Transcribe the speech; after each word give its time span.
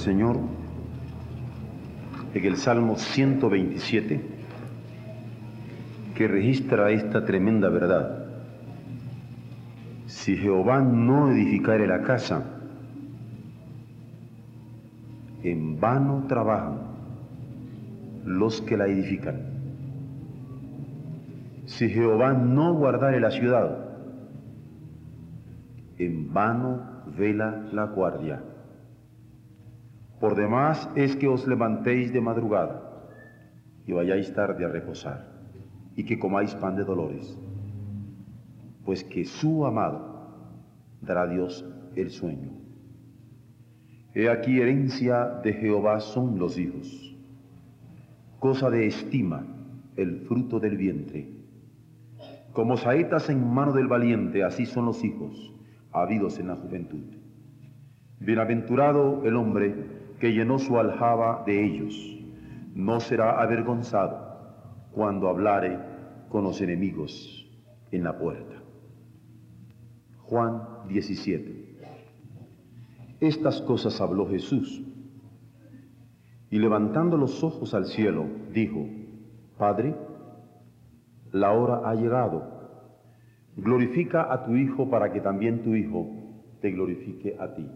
Señor 0.00 0.38
en 2.32 2.44
el 2.44 2.56
Salmo 2.56 2.96
127, 2.96 4.20
que 6.14 6.26
registra 6.26 6.90
esta 6.90 7.26
tremenda 7.26 7.68
verdad. 7.68 8.24
Si 10.06 10.36
Jehová 10.38 10.80
no 10.80 11.30
edificare 11.30 11.86
la 11.86 12.00
casa, 12.00 12.42
en 15.42 15.78
vano 15.78 16.24
trabajan 16.28 16.78
los 18.24 18.62
que 18.62 18.78
la 18.78 18.86
edifican. 18.86 19.38
Si 21.66 21.90
Jehová 21.90 22.32
no 22.32 22.72
guardare 22.72 23.20
la 23.20 23.30
ciudad, 23.30 23.86
en 25.98 26.32
vano 26.32 26.80
vela 27.18 27.66
la 27.70 27.84
guardia. 27.84 28.49
Por 30.20 30.36
demás 30.36 30.88
es 30.94 31.16
que 31.16 31.26
os 31.28 31.46
levantéis 31.48 32.12
de 32.12 32.20
madrugada 32.20 33.08
y 33.86 33.92
vayáis 33.92 34.32
tarde 34.34 34.66
a 34.66 34.68
reposar, 34.68 35.32
y 35.96 36.04
que 36.04 36.18
comáis 36.18 36.54
pan 36.54 36.76
de 36.76 36.84
dolores, 36.84 37.38
pues 38.84 39.02
que 39.02 39.24
su 39.24 39.64
amado 39.64 40.28
dará 41.00 41.22
a 41.22 41.26
Dios 41.26 41.64
el 41.96 42.10
sueño. 42.10 42.50
He 44.14 44.28
aquí 44.28 44.60
herencia 44.60 45.40
de 45.42 45.54
Jehová 45.54 46.00
son 46.00 46.38
los 46.38 46.58
hijos, 46.58 47.16
cosa 48.38 48.68
de 48.68 48.86
estima 48.86 49.46
el 49.96 50.20
fruto 50.20 50.60
del 50.60 50.76
vientre. 50.76 51.30
Como 52.52 52.76
saetas 52.76 53.30
en 53.30 53.48
mano 53.54 53.72
del 53.72 53.86
valiente, 53.86 54.44
así 54.44 54.66
son 54.66 54.84
los 54.84 55.02
hijos, 55.02 55.54
habidos 55.92 56.38
en 56.38 56.48
la 56.48 56.56
juventud. 56.56 57.04
Bienaventurado 58.18 59.24
el 59.24 59.36
hombre 59.36 59.99
que 60.20 60.32
llenó 60.32 60.58
su 60.58 60.78
aljaba 60.78 61.42
de 61.46 61.64
ellos, 61.64 62.18
no 62.74 63.00
será 63.00 63.40
avergonzado 63.40 64.20
cuando 64.92 65.28
hablare 65.28 65.78
con 66.28 66.44
los 66.44 66.60
enemigos 66.60 67.48
en 67.90 68.04
la 68.04 68.18
puerta. 68.18 68.54
Juan 70.24 70.62
17. 70.88 71.78
Estas 73.20 73.62
cosas 73.62 73.98
habló 74.00 74.28
Jesús 74.28 74.82
y 76.50 76.58
levantando 76.58 77.16
los 77.16 77.42
ojos 77.42 77.72
al 77.72 77.86
cielo, 77.86 78.26
dijo, 78.52 78.86
Padre, 79.56 79.94
la 81.32 81.52
hora 81.52 81.88
ha 81.88 81.94
llegado, 81.94 82.42
glorifica 83.56 84.30
a 84.32 84.44
tu 84.44 84.54
Hijo 84.54 84.90
para 84.90 85.12
que 85.12 85.20
también 85.20 85.62
tu 85.62 85.74
Hijo 85.74 86.10
te 86.60 86.70
glorifique 86.72 87.36
a 87.40 87.54
ti 87.54 87.66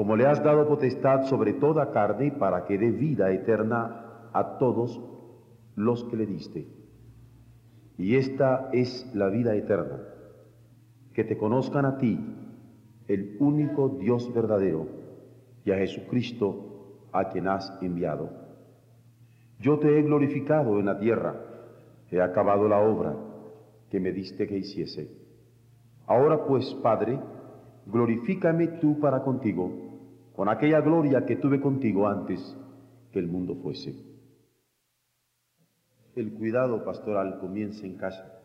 como 0.00 0.16
le 0.16 0.24
has 0.24 0.42
dado 0.42 0.66
potestad 0.66 1.24
sobre 1.24 1.52
toda 1.52 1.90
carne 1.90 2.32
para 2.32 2.64
que 2.64 2.78
dé 2.78 2.90
vida 2.90 3.30
eterna 3.32 4.30
a 4.32 4.56
todos 4.56 4.98
los 5.76 6.04
que 6.04 6.16
le 6.16 6.24
diste. 6.24 6.66
Y 7.98 8.16
esta 8.16 8.70
es 8.72 9.10
la 9.12 9.28
vida 9.28 9.54
eterna, 9.54 10.00
que 11.12 11.22
te 11.22 11.36
conozcan 11.36 11.84
a 11.84 11.98
ti, 11.98 12.18
el 13.08 13.36
único 13.40 13.90
Dios 13.90 14.32
verdadero, 14.32 14.86
y 15.66 15.70
a 15.70 15.76
Jesucristo 15.76 17.08
a 17.12 17.28
quien 17.28 17.46
has 17.46 17.70
enviado. 17.82 18.30
Yo 19.58 19.80
te 19.80 19.98
he 19.98 20.02
glorificado 20.02 20.78
en 20.78 20.86
la 20.86 20.98
tierra, 20.98 21.34
he 22.10 22.22
acabado 22.22 22.68
la 22.68 22.80
obra 22.80 23.14
que 23.90 24.00
me 24.00 24.12
diste 24.12 24.46
que 24.46 24.56
hiciese. 24.56 25.10
Ahora 26.06 26.46
pues, 26.46 26.74
Padre, 26.82 27.20
glorifícame 27.84 28.66
tú 28.80 28.98
para 28.98 29.22
contigo 29.22 29.89
con 30.40 30.48
aquella 30.48 30.80
gloria 30.80 31.26
que 31.26 31.36
tuve 31.36 31.60
contigo 31.60 32.08
antes 32.08 32.40
que 33.12 33.18
el 33.18 33.28
mundo 33.28 33.56
fuese. 33.56 33.94
El 36.16 36.32
cuidado 36.32 36.82
pastoral 36.82 37.38
comienza 37.40 37.84
en 37.84 37.98
casa. 37.98 38.40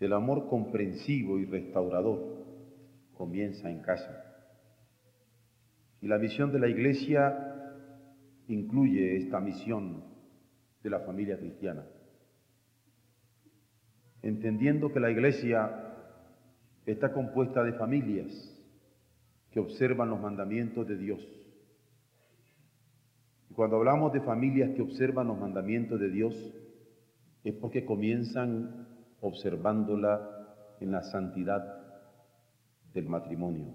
El 0.00 0.12
amor 0.12 0.50
comprensivo 0.50 1.38
y 1.38 1.46
restaurador 1.46 2.44
comienza 3.14 3.70
en 3.70 3.80
casa. 3.80 4.22
Y 6.02 6.08
la 6.08 6.18
misión 6.18 6.52
de 6.52 6.58
la 6.58 6.68
iglesia 6.68 7.72
incluye 8.46 9.16
esta 9.16 9.40
misión 9.40 10.04
de 10.82 10.90
la 10.90 11.00
familia 11.00 11.38
cristiana. 11.38 11.86
Entendiendo 14.20 14.92
que 14.92 15.00
la 15.00 15.10
iglesia 15.10 15.94
está 16.84 17.14
compuesta 17.14 17.64
de 17.64 17.72
familias 17.72 18.59
que 19.50 19.60
observan 19.60 20.10
los 20.10 20.20
mandamientos 20.20 20.86
de 20.86 20.96
Dios. 20.96 21.20
Y 23.50 23.54
cuando 23.54 23.76
hablamos 23.76 24.12
de 24.12 24.20
familias 24.20 24.70
que 24.76 24.82
observan 24.82 25.28
los 25.28 25.38
mandamientos 25.38 25.98
de 25.98 26.08
Dios, 26.08 26.34
es 27.42 27.54
porque 27.54 27.84
comienzan 27.84 28.86
observándola 29.20 30.76
en 30.80 30.92
la 30.92 31.02
santidad 31.02 31.80
del 32.94 33.08
matrimonio. 33.08 33.74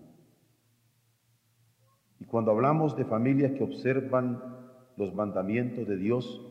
Y 2.20 2.26
cuando 2.26 2.52
hablamos 2.52 2.96
de 2.96 3.06
familias 3.06 3.52
que 3.52 3.64
observan 3.64 4.42
los 4.96 5.14
mandamientos 5.14 5.88
de 5.88 5.98
Dios, 5.98 6.42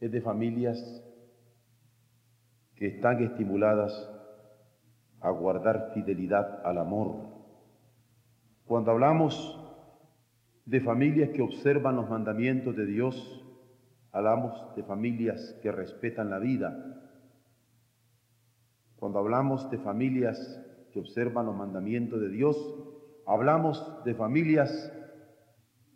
es 0.00 0.10
de 0.10 0.20
familias 0.22 0.78
que 2.74 2.86
están 2.86 3.22
estimuladas 3.22 3.92
a 5.20 5.30
guardar 5.30 5.92
fidelidad 5.94 6.64
al 6.64 6.78
amor 6.78 7.25
cuando 8.66 8.90
hablamos 8.90 9.60
de 10.64 10.80
familias 10.80 11.30
que 11.30 11.40
observan 11.40 11.96
los 11.96 12.10
mandamientos 12.10 12.76
de 12.76 12.84
Dios, 12.84 13.44
hablamos 14.10 14.74
de 14.74 14.82
familias 14.82 15.56
que 15.62 15.70
respetan 15.70 16.30
la 16.30 16.40
vida. 16.40 17.00
Cuando 18.96 19.20
hablamos 19.20 19.70
de 19.70 19.78
familias 19.78 20.60
que 20.92 20.98
observan 20.98 21.46
los 21.46 21.56
mandamientos 21.56 22.20
de 22.20 22.28
Dios, 22.28 22.56
hablamos 23.24 24.02
de 24.04 24.14
familias 24.14 24.92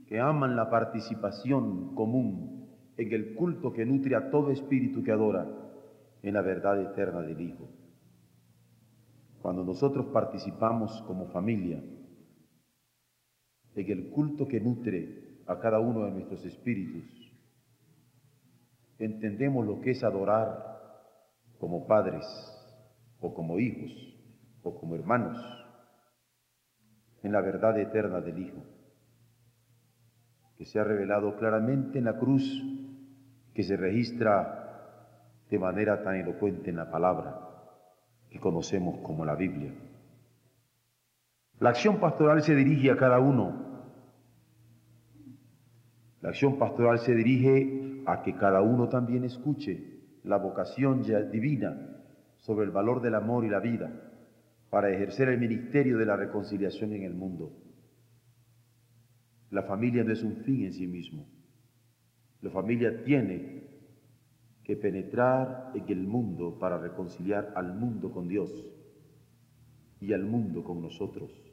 que 0.06 0.20
aman 0.20 0.54
la 0.54 0.70
participación 0.70 1.96
común 1.96 2.68
en 2.96 3.12
el 3.12 3.34
culto 3.34 3.72
que 3.72 3.84
nutre 3.84 4.14
a 4.14 4.30
todo 4.30 4.52
espíritu 4.52 5.02
que 5.02 5.10
adora 5.10 5.48
en 6.22 6.34
la 6.34 6.42
verdad 6.42 6.80
eterna 6.80 7.22
del 7.22 7.40
Hijo. 7.40 7.68
Cuando 9.42 9.64
nosotros 9.64 10.06
participamos 10.12 11.02
como 11.02 11.26
familia, 11.26 11.82
en 13.74 13.90
el 13.90 14.10
culto 14.10 14.46
que 14.46 14.60
nutre 14.60 15.42
a 15.46 15.58
cada 15.58 15.80
uno 15.80 16.04
de 16.04 16.12
nuestros 16.12 16.44
espíritus. 16.44 17.04
Entendemos 18.98 19.66
lo 19.66 19.80
que 19.80 19.92
es 19.92 20.04
adorar 20.04 20.70
como 21.58 21.86
padres 21.86 22.24
o 23.20 23.34
como 23.34 23.58
hijos 23.58 23.92
o 24.62 24.78
como 24.78 24.94
hermanos 24.94 25.38
en 27.22 27.32
la 27.32 27.40
verdad 27.40 27.78
eterna 27.78 28.20
del 28.20 28.38
Hijo, 28.38 28.62
que 30.56 30.64
se 30.64 30.78
ha 30.78 30.84
revelado 30.84 31.36
claramente 31.36 31.98
en 31.98 32.04
la 32.04 32.18
cruz, 32.18 32.42
que 33.54 33.62
se 33.62 33.76
registra 33.76 34.60
de 35.50 35.58
manera 35.58 36.02
tan 36.02 36.16
elocuente 36.16 36.70
en 36.70 36.76
la 36.76 36.90
palabra 36.90 37.48
que 38.30 38.38
conocemos 38.38 39.00
como 39.00 39.24
la 39.24 39.34
Biblia. 39.34 39.72
La 41.60 41.70
acción 41.70 42.00
pastoral 42.00 42.42
se 42.42 42.54
dirige 42.54 42.90
a 42.90 42.96
cada 42.96 43.20
uno. 43.20 43.84
La 46.22 46.30
acción 46.30 46.58
pastoral 46.58 46.98
se 46.98 47.14
dirige 47.14 48.02
a 48.06 48.22
que 48.22 48.34
cada 48.34 48.62
uno 48.62 48.88
también 48.88 49.24
escuche 49.24 50.00
la 50.24 50.38
vocación 50.38 51.02
divina 51.30 52.02
sobre 52.38 52.64
el 52.64 52.70
valor 52.70 53.02
del 53.02 53.14
amor 53.14 53.44
y 53.44 53.50
la 53.50 53.60
vida 53.60 54.10
para 54.70 54.90
ejercer 54.90 55.28
el 55.28 55.38
ministerio 55.38 55.98
de 55.98 56.06
la 56.06 56.16
reconciliación 56.16 56.94
en 56.94 57.02
el 57.02 57.12
mundo. 57.12 57.52
La 59.50 59.62
familia 59.64 60.02
no 60.02 60.12
es 60.12 60.22
un 60.22 60.36
fin 60.36 60.64
en 60.64 60.72
sí 60.72 60.86
mismo. 60.86 61.26
La 62.40 62.50
familia 62.50 63.04
tiene 63.04 63.64
que 64.64 64.76
penetrar 64.76 65.72
en 65.74 65.86
el 65.88 66.06
mundo 66.06 66.58
para 66.58 66.78
reconciliar 66.78 67.52
al 67.54 67.74
mundo 67.74 68.10
con 68.12 68.28
Dios 68.28 68.50
y 70.00 70.14
al 70.14 70.24
mundo 70.24 70.64
con 70.64 70.80
nosotros. 70.80 71.49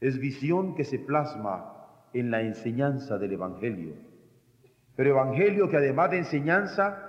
Es 0.00 0.18
visión 0.18 0.74
que 0.74 0.84
se 0.84 0.98
plasma 0.98 1.74
en 2.12 2.30
la 2.30 2.40
enseñanza 2.40 3.18
del 3.18 3.34
Evangelio. 3.34 3.94
Pero 4.96 5.10
Evangelio 5.10 5.68
que 5.68 5.76
además 5.76 6.10
de 6.10 6.18
enseñanza, 6.18 7.06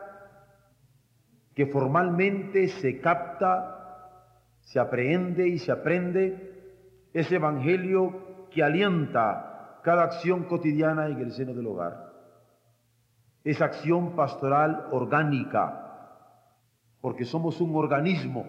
que 1.56 1.66
formalmente 1.68 2.68
se 2.68 3.00
capta, 3.00 4.60
se 4.62 4.80
aprehende 4.80 5.48
y 5.48 5.58
se 5.58 5.72
aprende, 5.72 7.10
es 7.14 7.32
Evangelio 7.32 8.50
que 8.52 8.64
alienta 8.64 9.80
cada 9.84 10.04
acción 10.04 10.44
cotidiana 10.44 11.08
en 11.08 11.20
el 11.20 11.32
seno 11.32 11.54
del 11.54 11.68
hogar. 11.68 12.12
Es 13.44 13.62
acción 13.62 14.16
pastoral 14.16 14.88
orgánica, 14.92 15.88
porque 17.00 17.26
somos 17.26 17.60
un 17.60 17.76
organismo 17.76 18.46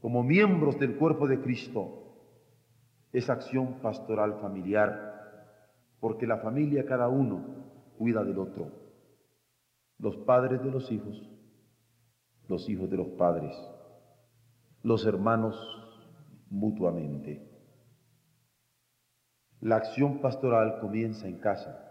como 0.00 0.22
miembros 0.22 0.78
del 0.78 0.94
cuerpo 0.94 1.26
de 1.26 1.40
Cristo 1.40 2.07
es 3.12 3.30
acción 3.30 3.80
pastoral 3.80 4.34
familiar, 4.40 5.08
porque 6.00 6.26
la 6.26 6.38
familia 6.38 6.84
cada 6.84 7.08
uno 7.08 7.42
cuida 7.96 8.22
del 8.22 8.38
otro. 8.38 8.70
Los 9.98 10.16
padres 10.18 10.62
de 10.62 10.70
los 10.70 10.90
hijos, 10.92 11.28
los 12.46 12.68
hijos 12.68 12.88
de 12.90 12.96
los 12.96 13.08
padres, 13.08 13.56
los 14.82 15.04
hermanos 15.06 15.56
mutuamente. 16.50 17.46
La 19.60 19.76
acción 19.76 20.20
pastoral 20.20 20.78
comienza 20.80 21.26
en 21.26 21.38
casa. 21.38 21.84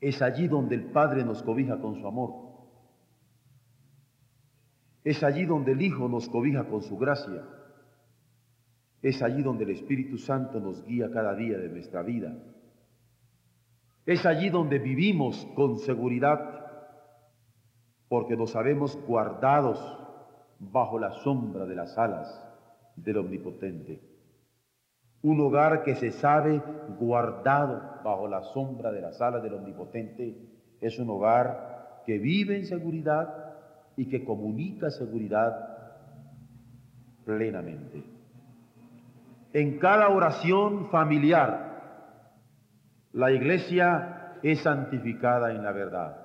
Es 0.00 0.22
allí 0.22 0.48
donde 0.48 0.76
el 0.76 0.90
Padre 0.90 1.24
nos 1.24 1.42
cobija 1.42 1.78
con 1.78 2.00
su 2.00 2.06
amor. 2.06 2.52
Es 5.04 5.22
allí 5.22 5.44
donde 5.44 5.72
el 5.72 5.82
Hijo 5.82 6.08
nos 6.08 6.28
cobija 6.28 6.64
con 6.64 6.82
su 6.82 6.96
gracia 6.96 7.44
es 9.02 9.20
allí 9.20 9.42
donde 9.42 9.64
el 9.64 9.70
Espíritu 9.70 10.16
Santo 10.16 10.60
nos 10.60 10.84
guía 10.84 11.10
cada 11.10 11.34
día 11.34 11.58
de 11.58 11.68
nuestra 11.68 12.02
vida. 12.02 12.32
Es 14.06 14.24
allí 14.24 14.48
donde 14.48 14.78
vivimos 14.78 15.44
con 15.56 15.78
seguridad, 15.78 16.60
porque 18.08 18.36
nos 18.36 18.52
sabemos 18.52 18.96
guardados 19.06 19.78
bajo 20.60 21.00
la 21.00 21.10
sombra 21.10 21.66
de 21.66 21.74
las 21.74 21.98
alas 21.98 22.48
del 22.94 23.18
Omnipotente. 23.18 24.00
Un 25.22 25.40
hogar 25.40 25.82
que 25.82 25.96
se 25.96 26.12
sabe 26.12 26.62
guardado 27.00 28.00
bajo 28.04 28.28
la 28.28 28.42
sombra 28.42 28.92
de 28.92 29.00
las 29.00 29.20
alas 29.20 29.42
del 29.42 29.54
Omnipotente 29.54 30.36
es 30.80 30.98
un 30.98 31.10
hogar 31.10 32.02
que 32.06 32.18
vive 32.18 32.56
en 32.56 32.66
seguridad 32.66 33.54
y 33.96 34.06
que 34.06 34.24
comunica 34.24 34.90
seguridad 34.90 35.54
plenamente 37.24 38.11
en 39.52 39.78
cada 39.78 40.08
oración 40.08 40.88
familiar, 40.90 41.72
la 43.12 43.30
iglesia 43.30 44.38
es 44.42 44.60
santificada 44.60 45.52
en 45.52 45.62
la 45.62 45.72
verdad. 45.72 46.16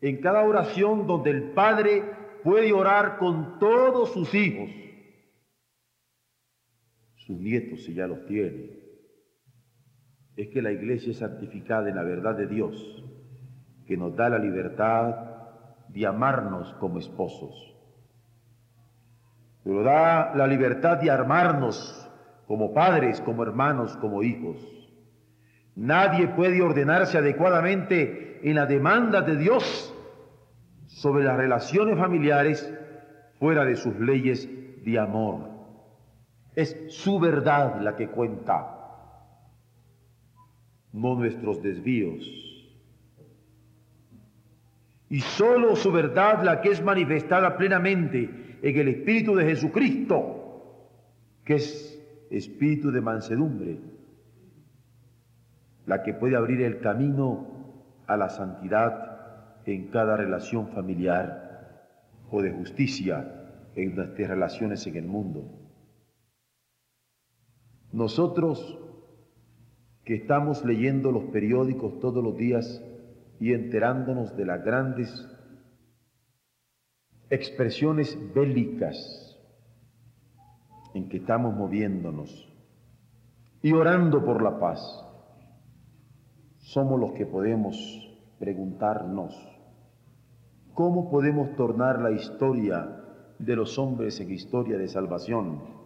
En 0.00 0.20
cada 0.20 0.42
oración 0.42 1.06
donde 1.06 1.30
el 1.30 1.50
Padre 1.52 2.02
puede 2.42 2.72
orar 2.72 3.18
con 3.18 3.58
todos 3.58 4.12
sus 4.12 4.34
hijos, 4.34 4.70
sus 7.16 7.38
nietos 7.38 7.84
si 7.84 7.94
ya 7.94 8.06
los 8.06 8.24
tiene, 8.26 8.78
es 10.36 10.48
que 10.48 10.62
la 10.62 10.72
iglesia 10.72 11.12
es 11.12 11.18
santificada 11.18 11.88
en 11.88 11.96
la 11.96 12.04
verdad 12.04 12.36
de 12.36 12.46
Dios, 12.46 13.04
que 13.86 13.96
nos 13.96 14.14
da 14.16 14.28
la 14.28 14.38
libertad 14.38 15.14
de 15.88 16.06
amarnos 16.06 16.72
como 16.74 16.98
esposos 16.98 17.77
pero 19.64 19.82
da 19.82 20.34
la 20.34 20.46
libertad 20.46 20.98
de 20.98 21.10
armarnos 21.10 22.08
como 22.46 22.72
padres, 22.72 23.20
como 23.20 23.42
hermanos, 23.42 23.96
como 23.98 24.22
hijos. 24.22 24.56
Nadie 25.76 26.28
puede 26.28 26.62
ordenarse 26.62 27.18
adecuadamente 27.18 28.40
en 28.42 28.56
la 28.56 28.66
demanda 28.66 29.20
de 29.20 29.36
Dios 29.36 29.94
sobre 30.86 31.24
las 31.24 31.36
relaciones 31.36 31.98
familiares 31.98 32.72
fuera 33.38 33.64
de 33.64 33.76
sus 33.76 33.94
leyes 34.00 34.48
de 34.84 34.98
amor. 34.98 35.50
Es 36.54 36.76
su 36.88 37.20
verdad 37.20 37.80
la 37.80 37.94
que 37.94 38.08
cuenta, 38.08 38.74
no 40.92 41.14
nuestros 41.14 41.62
desvíos. 41.62 42.24
Y 45.10 45.20
sólo 45.20 45.76
su 45.76 45.92
verdad 45.92 46.42
la 46.42 46.60
que 46.60 46.70
es 46.70 46.82
manifestada 46.82 47.56
plenamente 47.56 48.47
en 48.62 48.76
el 48.76 48.88
Espíritu 48.88 49.34
de 49.34 49.44
Jesucristo, 49.44 50.38
que 51.44 51.54
es 51.54 51.98
espíritu 52.30 52.90
de 52.90 53.00
mansedumbre, 53.00 53.80
la 55.86 56.02
que 56.02 56.14
puede 56.14 56.36
abrir 56.36 56.60
el 56.62 56.80
camino 56.80 57.46
a 58.06 58.16
la 58.16 58.28
santidad 58.28 59.62
en 59.64 59.88
cada 59.88 60.16
relación 60.16 60.68
familiar 60.68 61.86
o 62.30 62.42
de 62.42 62.52
justicia 62.52 63.70
en 63.74 63.94
nuestras 63.94 64.28
relaciones 64.28 64.86
en 64.86 64.96
el 64.96 65.06
mundo. 65.06 65.44
Nosotros 67.92 68.78
que 70.04 70.14
estamos 70.14 70.64
leyendo 70.64 71.12
los 71.12 71.24
periódicos 71.24 72.00
todos 72.00 72.22
los 72.22 72.36
días 72.36 72.82
y 73.40 73.52
enterándonos 73.52 74.36
de 74.36 74.46
las 74.46 74.64
grandes 74.64 75.26
expresiones 77.30 78.18
bélicas 78.34 79.38
en 80.94 81.08
que 81.08 81.18
estamos 81.18 81.54
moviéndonos 81.54 82.48
y 83.62 83.72
orando 83.72 84.24
por 84.24 84.42
la 84.42 84.58
paz, 84.58 85.04
somos 86.58 86.98
los 86.98 87.12
que 87.12 87.26
podemos 87.26 87.76
preguntarnos 88.38 89.34
cómo 90.74 91.10
podemos 91.10 91.54
tornar 91.56 92.00
la 92.00 92.12
historia 92.12 93.04
de 93.38 93.56
los 93.56 93.78
hombres 93.78 94.20
en 94.20 94.30
historia 94.30 94.78
de 94.78 94.88
salvación 94.88 95.78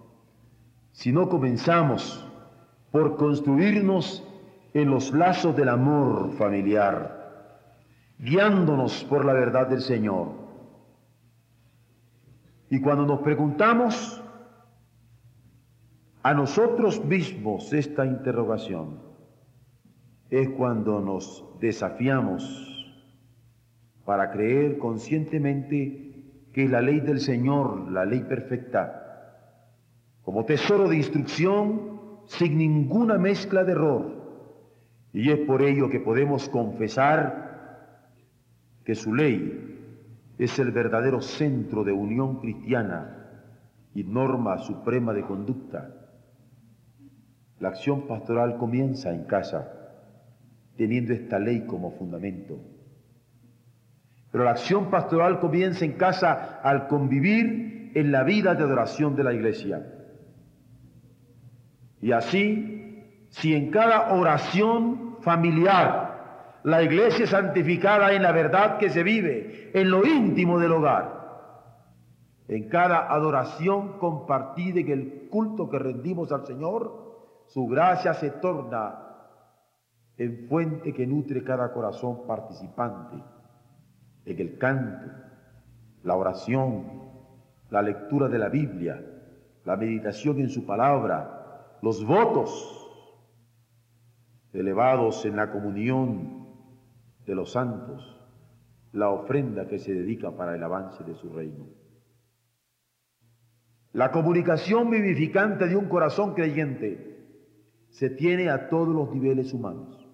si 0.93 1.11
no 1.11 1.29
comenzamos 1.29 2.25
por 2.91 3.17
construirnos 3.17 4.23
en 4.75 4.91
los 4.91 5.13
lazos 5.13 5.57
del 5.57 5.71
amor 5.71 6.33
familiar, 6.33 7.57
guiándonos 8.19 9.05
por 9.05 9.25
la 9.25 9.33
verdad 9.33 9.67
del 9.67 9.81
Señor 9.81 10.42
y 12.73 12.81
cuando 12.81 13.05
nos 13.05 13.21
preguntamos 13.21 14.25
a 16.23 16.33
nosotros 16.33 17.05
mismos 17.05 17.71
esta 17.75 18.07
interrogación, 18.07 18.99
es 20.31 20.49
cuando 20.49 20.99
nos 20.99 21.45
desafiamos 21.61 22.43
para 24.07 24.31
creer 24.31 24.79
conscientemente 24.79 26.49
que 26.55 26.67
la 26.67 26.81
ley 26.81 27.01
del 27.01 27.21
Señor, 27.21 27.93
la 27.93 28.07
ley 28.07 28.21
perfecta, 28.23 29.37
como 30.23 30.47
tesoro 30.47 30.89
de 30.89 30.97
instrucción, 30.97 32.23
sin 32.25 32.57
ninguna 32.57 33.19
mezcla 33.19 33.65
de 33.65 33.73
error. 33.73 34.13
Y 35.13 35.31
es 35.31 35.41
por 35.41 35.61
ello 35.61 35.91
que 35.91 36.01
podemos 36.01 36.49
confesar 36.49 38.09
que 38.83 38.95
su 38.95 39.15
ley 39.15 39.72
es 40.45 40.59
el 40.59 40.73
verdadero 40.73 41.21
centro 41.21 41.85
de 41.85 41.93
unión 41.93 42.41
cristiana 42.41 43.19
y 43.95 44.05
norma 44.05 44.59
suprema 44.59 45.13
de 45.13 45.23
conducta. 45.23 45.91
La 47.61 47.69
acción 47.69 48.07
pastoral 48.07 48.57
comienza 48.57 49.11
en 49.13 49.25
casa, 49.25 49.73
teniendo 50.77 51.13
esta 51.13 51.39
ley 51.39 51.65
como 51.67 51.93
fundamento. 51.93 52.59
Pero 54.33 54.45
la 54.45 54.53
acción 54.53 54.91
pastoral 54.91 55.39
comienza 55.39 55.85
en 55.85 55.93
casa 55.93 56.61
al 56.63 56.89
convivir 56.89 57.93
en 57.95 58.11
la 58.11 58.25
vida 58.25 58.55
de 58.55 58.65
adoración 58.65 59.15
de 59.15 59.25
la 59.25 59.35
iglesia. 59.35 59.87
Y 62.01 62.13
así, 62.13 63.27
si 63.29 63.55
en 63.55 63.71
cada 63.71 64.15
oración 64.15 65.19
familiar 65.21 66.12
la 66.65 66.83
iglesia 66.83 67.27
santificada 67.27 68.13
en 68.13 68.23
la 68.23 68.33
verdad 68.33 68.79
que 68.79 68.91
se 68.91 69.03
vive, 69.03 69.71
en 69.75 69.91
lo 69.91 70.07
íntimo 70.07 70.59
del 70.59 70.73
hogar. 70.73 71.23
En 72.49 72.69
cada 72.69 73.13
adoración 73.13 73.99
compartida, 73.99 74.81
en 74.81 74.91
el 74.91 75.29
culto 75.31 75.69
que 75.69 75.79
rendimos 75.79 76.31
al 76.33 76.47
Señor, 76.47 77.45
su 77.47 77.67
gracia 77.67 78.15
se 78.15 78.31
torna 78.31 78.99
en 80.17 80.47
fuente 80.49 80.93
que 80.93 81.07
nutre 81.07 81.43
cada 81.43 81.73
corazón 81.73 82.27
participante, 82.27 83.17
en 84.25 84.39
el 84.41 84.59
canto, 84.59 85.11
la 86.05 86.15
oración, 86.15 87.03
la 87.71 87.83
lectura 87.83 88.29
de 88.29 88.39
la 88.39 88.49
Biblia, 88.49 89.03
la 89.65 89.77
meditación 89.77 90.39
en 90.39 90.49
su 90.49 90.67
palabra, 90.67 91.79
los 91.81 92.05
votos 92.05 92.79
elevados 94.53 95.25
en 95.25 95.37
la 95.37 95.51
comunión 95.51 96.42
de 97.27 97.35
los 97.35 97.53
santos 97.53 98.19
la 98.93 99.09
ofrenda 99.09 99.67
que 99.67 99.79
se 99.79 99.95
dedica 99.95 100.37
para 100.37 100.55
el 100.55 100.63
avance 100.63 101.03
de 101.05 101.15
su 101.15 101.31
reino. 101.31 101.67
La 103.93 104.11
comunicación 104.11 104.91
vivificante 104.91 105.69
de 105.69 105.77
un 105.77 105.89
corazón 105.89 106.35
creyente 106.35 107.13
se 107.91 108.11
tiene 108.11 108.49
a 108.49 108.69
todos 108.69 108.95
los 108.95 109.13
niveles 109.13 109.53
humanos. 109.53 110.07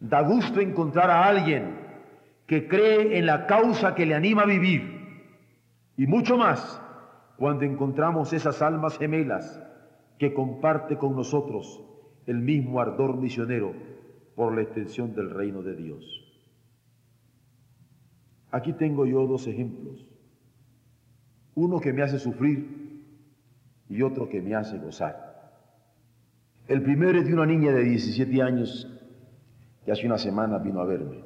Da 0.00 0.22
gusto 0.22 0.60
encontrar 0.60 1.10
a 1.10 1.24
alguien 1.24 1.78
que 2.46 2.68
cree 2.68 3.18
en 3.18 3.26
la 3.26 3.46
causa 3.46 3.94
que 3.94 4.06
le 4.06 4.14
anima 4.14 4.42
a 4.42 4.46
vivir 4.46 4.96
y 5.96 6.06
mucho 6.06 6.36
más 6.36 6.80
cuando 7.36 7.64
encontramos 7.64 8.32
esas 8.32 8.62
almas 8.62 8.98
gemelas 8.98 9.62
que 10.18 10.32
comparte 10.32 10.96
con 10.96 11.16
nosotros 11.16 11.82
el 12.26 12.40
mismo 12.40 12.80
ardor 12.80 13.16
misionero 13.16 13.74
por 14.36 14.54
la 14.54 14.62
extensión 14.62 15.14
del 15.14 15.30
reino 15.30 15.62
de 15.62 15.74
Dios. 15.74 16.22
Aquí 18.52 18.74
tengo 18.74 19.06
yo 19.06 19.26
dos 19.26 19.46
ejemplos, 19.48 20.06
uno 21.54 21.80
que 21.80 21.92
me 21.92 22.02
hace 22.02 22.18
sufrir 22.18 23.02
y 23.88 24.02
otro 24.02 24.28
que 24.28 24.42
me 24.42 24.54
hace 24.54 24.78
gozar. 24.78 25.24
El 26.68 26.82
primero 26.82 27.18
es 27.18 27.26
de 27.26 27.32
una 27.32 27.46
niña 27.46 27.72
de 27.72 27.82
17 27.82 28.42
años 28.42 28.86
que 29.84 29.92
hace 29.92 30.06
una 30.06 30.18
semana 30.18 30.58
vino 30.58 30.80
a 30.80 30.84
verme, 30.84 31.24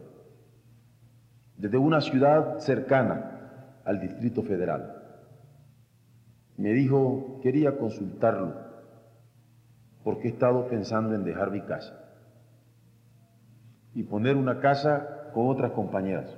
desde 1.57 1.79
una 1.79 2.01
ciudad 2.01 2.59
cercana 2.61 3.81
al 3.85 4.01
Distrito 4.01 4.43
Federal. 4.43 4.97
Me 6.57 6.73
dijo, 6.75 7.41
quería 7.43 7.77
consultarlo, 7.77 8.55
porque 10.05 10.29
he 10.29 10.31
estado 10.31 10.69
pensando 10.69 11.15
en 11.15 11.25
dejar 11.25 11.51
mi 11.51 11.63
casa 11.63 12.10
y 13.95 14.03
poner 14.03 14.37
una 14.37 14.61
casa 14.61 15.31
con 15.33 15.49
otras 15.49 15.73
compañeras. 15.73 16.37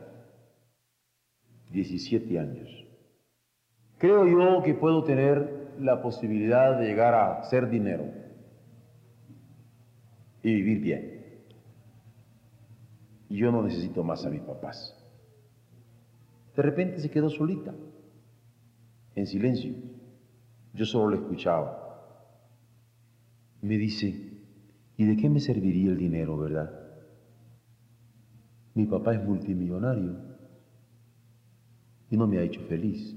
17 1.71 2.39
años. 2.39 2.69
Creo 3.99 4.27
yo 4.27 4.63
que 4.63 4.75
puedo 4.75 5.05
tener 5.05 5.75
la 5.79 6.03
posibilidad 6.03 6.79
de 6.79 6.87
llegar 6.87 7.15
a 7.15 7.39
hacer 7.39 7.71
dinero 7.71 8.05
y 10.43 10.55
vivir 10.55 10.81
bien. 10.81 11.23
Y 13.29 13.37
yo 13.37 13.51
no 13.51 13.63
necesito 13.63 14.03
más 14.03 14.27
a 14.27 14.31
mis 14.31 14.43
papás. 14.43 14.99
De 16.55 16.63
repente 16.63 16.99
se 16.99 17.11
quedó 17.11 17.31
solita, 17.31 17.73
en 19.15 19.27
silencio. 19.27 19.73
Yo 20.75 20.85
solo 20.85 21.11
la 21.11 21.17
escuchaba. 21.17 21.79
Me 23.63 23.79
dice, 23.79 24.33
¿y 24.97 25.05
de 25.05 25.17
qué 25.17 25.31
me 25.31 25.41
serviría 25.41 25.91
el 25.91 25.97
dinero, 25.97 26.37
verdad? 26.37 26.82
Mi 28.75 28.87
papá 28.87 29.15
es 29.15 29.25
multimillonario 29.25 30.17
y 32.11 32.17
no 32.17 32.27
me 32.27 32.39
ha 32.39 32.43
hecho 32.43 32.61
feliz. 32.63 33.17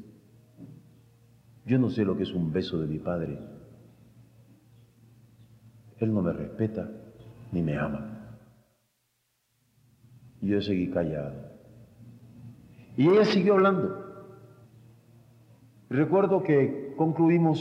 Yo 1.65 1.79
no 1.79 1.89
sé 1.89 2.05
lo 2.05 2.15
que 2.15 2.23
es 2.23 2.33
un 2.33 2.51
beso 2.51 2.79
de 2.79 2.87
mi 2.87 2.99
padre. 2.99 3.39
Él 5.97 6.13
no 6.13 6.21
me 6.21 6.33
respeta 6.33 6.89
ni 7.51 7.61
me 7.61 7.77
ama. 7.77 8.37
Y 10.41 10.49
yo 10.49 10.61
seguí 10.61 10.89
callado. 10.91 11.33
Y 12.97 13.09
ella 13.09 13.25
siguió 13.25 13.55
hablando. 13.55 14.05
Recuerdo 15.89 16.43
que 16.43 16.93
concluimos 16.97 17.59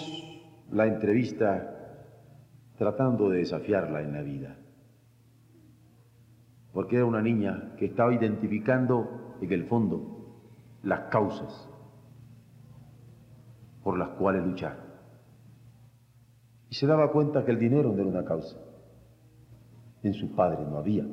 la 0.71 0.87
entrevista 0.87 1.71
tratando 2.77 3.31
de 3.31 3.39
desafiarla 3.39 4.03
en 4.03 4.13
la 4.13 4.23
vida. 4.23 4.57
Porque 6.75 6.97
era 6.97 7.07
una 7.07 7.23
niña 7.23 7.75
que 7.79 7.87
estaba 7.87 8.13
identificando 8.13 9.37
en 9.41 9.51
el 9.51 9.65
fondo 9.65 10.37
las 10.83 11.09
causas 11.09 11.71
por 13.83 13.97
las 13.97 14.11
cuales 14.11 14.45
luchar. 14.45 14.85
Y 16.69 16.75
se 16.75 16.87
daba 16.87 17.11
cuenta 17.11 17.47
que 17.47 17.53
el 17.53 17.59
dinero 17.59 17.91
no 17.91 18.03
era 18.03 18.11
una 18.11 18.25
causa 18.25 18.59
en 20.05 20.15
su 20.15 20.35
padre 20.35 20.65
no 20.65 20.79
había 20.79 21.07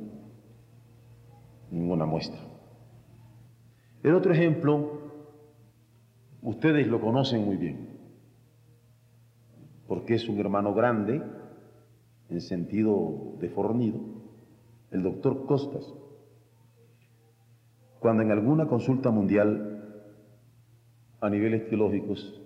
ninguna 1.71 2.05
muestra. 2.05 2.39
El 4.03 4.13
otro 4.15 4.33
ejemplo, 4.33 4.99
ustedes 6.41 6.87
lo 6.87 6.99
conocen 6.99 7.45
muy 7.45 7.55
bien, 7.55 7.87
porque 9.87 10.15
es 10.15 10.27
un 10.27 10.39
hermano 10.39 10.73
grande, 10.73 11.21
en 12.29 12.41
sentido 12.41 13.35
de 13.39 13.49
fornido, 13.49 13.99
el 14.91 15.03
doctor 15.03 15.45
Costas. 15.45 15.93
Cuando 17.99 18.23
en 18.23 18.31
alguna 18.31 18.67
consulta 18.67 19.09
mundial 19.09 19.67
a 21.19 21.29
niveles 21.29 21.67
teológicos 21.69 22.41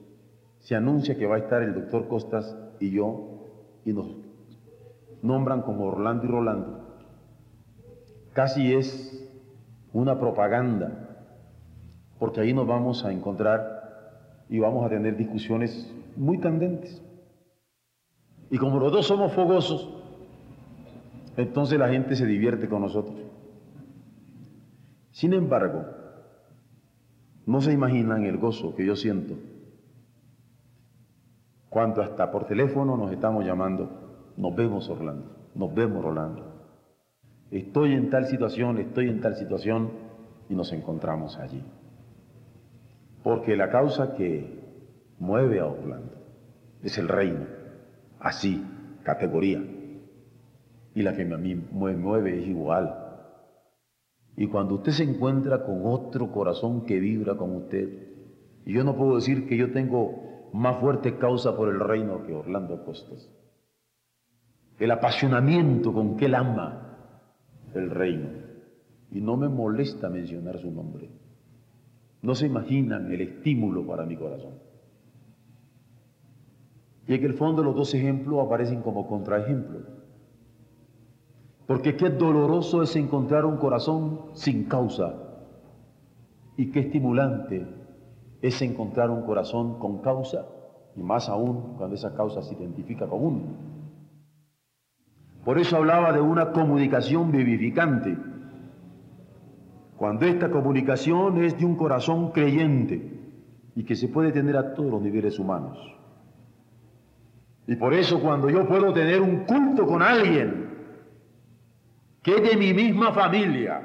se 0.59 0.75
anuncia 0.75 1.17
que 1.17 1.25
va 1.25 1.35
a 1.35 1.39
estar 1.39 1.61
el 1.63 1.73
doctor 1.73 2.07
Costas 2.07 2.57
y 2.79 2.91
yo, 2.91 3.81
y 3.85 3.93
nos 3.93 4.15
nombran 5.21 5.61
como 5.61 5.85
Orlando 5.85 6.25
y 6.25 6.27
Rolando, 6.27 6.97
casi 8.33 8.73
es 8.73 9.11
una 9.93 10.19
propaganda, 10.19 11.25
porque 12.19 12.41
ahí 12.41 12.53
nos 12.53 12.67
vamos 12.67 13.05
a 13.05 13.11
encontrar 13.11 14.45
y 14.49 14.59
vamos 14.59 14.85
a 14.85 14.89
tener 14.89 15.15
discusiones 15.17 15.91
muy 16.15 16.39
candentes. 16.39 17.01
Y 18.51 18.57
como 18.57 18.79
los 18.79 18.91
dos 18.91 19.07
somos 19.07 19.33
fogosos, 19.33 20.04
entonces 21.37 21.79
la 21.79 21.89
gente 21.89 22.15
se 22.15 22.25
divierte 22.25 22.67
con 22.67 22.81
nosotros. 22.81 23.17
Sin 25.11 25.33
embargo, 25.33 25.85
no 27.45 27.61
se 27.61 27.71
imaginan 27.71 28.25
el 28.25 28.37
gozo 28.37 28.75
que 28.75 28.85
yo 28.85 28.95
siento 28.95 29.35
cuando 31.75 32.01
hasta 32.01 32.31
por 32.31 32.45
teléfono 32.45 32.95
nos 32.95 33.11
estamos 33.11 33.45
llamando 33.45 34.05
nos 34.37 34.55
vemos, 34.55 34.89
Orlando, 34.89 35.49
nos 35.55 35.73
vemos, 35.73 36.03
Rolando. 36.03 36.69
Estoy 37.51 37.93
en 37.93 38.09
tal 38.09 38.27
situación, 38.27 38.77
estoy 38.77 39.09
en 39.09 39.19
tal 39.19 39.35
situación 39.35 39.91
y 40.47 40.55
nos 40.55 40.71
encontramos 40.71 41.37
allí. 41.37 41.61
Porque 43.23 43.57
la 43.57 43.69
causa 43.69 44.15
que 44.15 44.57
mueve 45.19 45.59
a 45.59 45.65
Orlando 45.65 46.13
es 46.81 46.97
el 46.97 47.09
reino, 47.09 47.45
así, 48.19 48.65
categoría. 49.03 49.61
Y 50.95 51.03
la 51.03 51.15
que 51.15 51.21
a 51.21 51.37
mí 51.37 51.55
me 51.55 51.95
mueve 51.95 52.41
es 52.41 52.47
igual. 52.47 52.95
Y 54.35 54.47
cuando 54.47 54.75
usted 54.75 54.93
se 54.93 55.03
encuentra 55.03 55.63
con 55.63 55.81
otro 55.85 56.31
corazón 56.31 56.85
que 56.85 56.99
vibra 56.99 57.35
con 57.35 57.55
usted, 57.55 57.89
yo 58.65 58.83
no 58.83 58.95
puedo 58.95 59.15
decir 59.15 59.47
que 59.47 59.57
yo 59.57 59.71
tengo 59.71 60.49
más 60.53 60.77
fuerte 60.79 61.17
causa 61.17 61.55
por 61.55 61.69
el 61.69 61.79
reino 61.79 62.25
que 62.25 62.33
Orlando 62.33 62.83
Costas 62.83 63.29
el 64.79 64.91
apasionamiento 64.91 65.93
con 65.93 66.17
que 66.17 66.25
él 66.25 66.35
ama 66.35 66.97
el 67.73 67.89
reino. 67.89 68.29
Y 69.11 69.21
no 69.21 69.37
me 69.37 69.47
molesta 69.47 70.09
mencionar 70.09 70.59
su 70.59 70.71
nombre. 70.71 71.09
No 72.21 72.35
se 72.35 72.47
imaginan 72.47 73.11
el 73.11 73.21
estímulo 73.21 73.85
para 73.85 74.05
mi 74.05 74.17
corazón. 74.17 74.55
Y 77.07 77.13
en 77.13 77.23
el 77.23 77.33
fondo 77.35 77.63
los 77.63 77.75
dos 77.75 77.93
ejemplos 77.93 78.45
aparecen 78.45 78.81
como 78.81 79.07
contraejemplos. 79.07 79.83
Porque 81.67 81.95
qué 81.95 82.09
doloroso 82.09 82.83
es 82.83 82.95
encontrar 82.95 83.45
un 83.45 83.57
corazón 83.57 84.21
sin 84.33 84.65
causa. 84.65 85.15
Y 86.57 86.71
qué 86.71 86.81
estimulante 86.81 87.67
es 88.41 88.61
encontrar 88.61 89.09
un 89.09 89.23
corazón 89.23 89.79
con 89.79 90.01
causa, 90.01 90.45
y 90.95 91.01
más 91.01 91.27
aún 91.27 91.75
cuando 91.77 91.95
esa 91.95 92.13
causa 92.15 92.41
se 92.43 92.53
identifica 92.53 93.07
con 93.07 93.25
uno. 93.25 93.41
Por 95.43 95.59
eso 95.59 95.77
hablaba 95.77 96.11
de 96.11 96.21
una 96.21 96.51
comunicación 96.51 97.31
vivificante. 97.31 98.17
Cuando 99.97 100.25
esta 100.25 100.51
comunicación 100.51 101.43
es 101.43 101.57
de 101.57 101.65
un 101.65 101.75
corazón 101.75 102.31
creyente 102.31 103.11
y 103.75 103.83
que 103.83 103.95
se 103.95 104.07
puede 104.07 104.31
tener 104.31 104.57
a 104.57 104.73
todos 104.73 104.91
los 104.91 105.01
niveles 105.01 105.39
humanos. 105.39 105.77
Y 107.67 107.75
por 107.75 107.93
eso 107.93 108.21
cuando 108.21 108.49
yo 108.49 108.67
puedo 108.67 108.93
tener 108.93 109.21
un 109.21 109.45
culto 109.45 109.85
con 109.87 110.01
alguien 110.01 110.64
que 112.25 112.41
de 112.41 112.57
mi 112.57 112.73
misma 112.73 113.13
familia, 113.13 113.83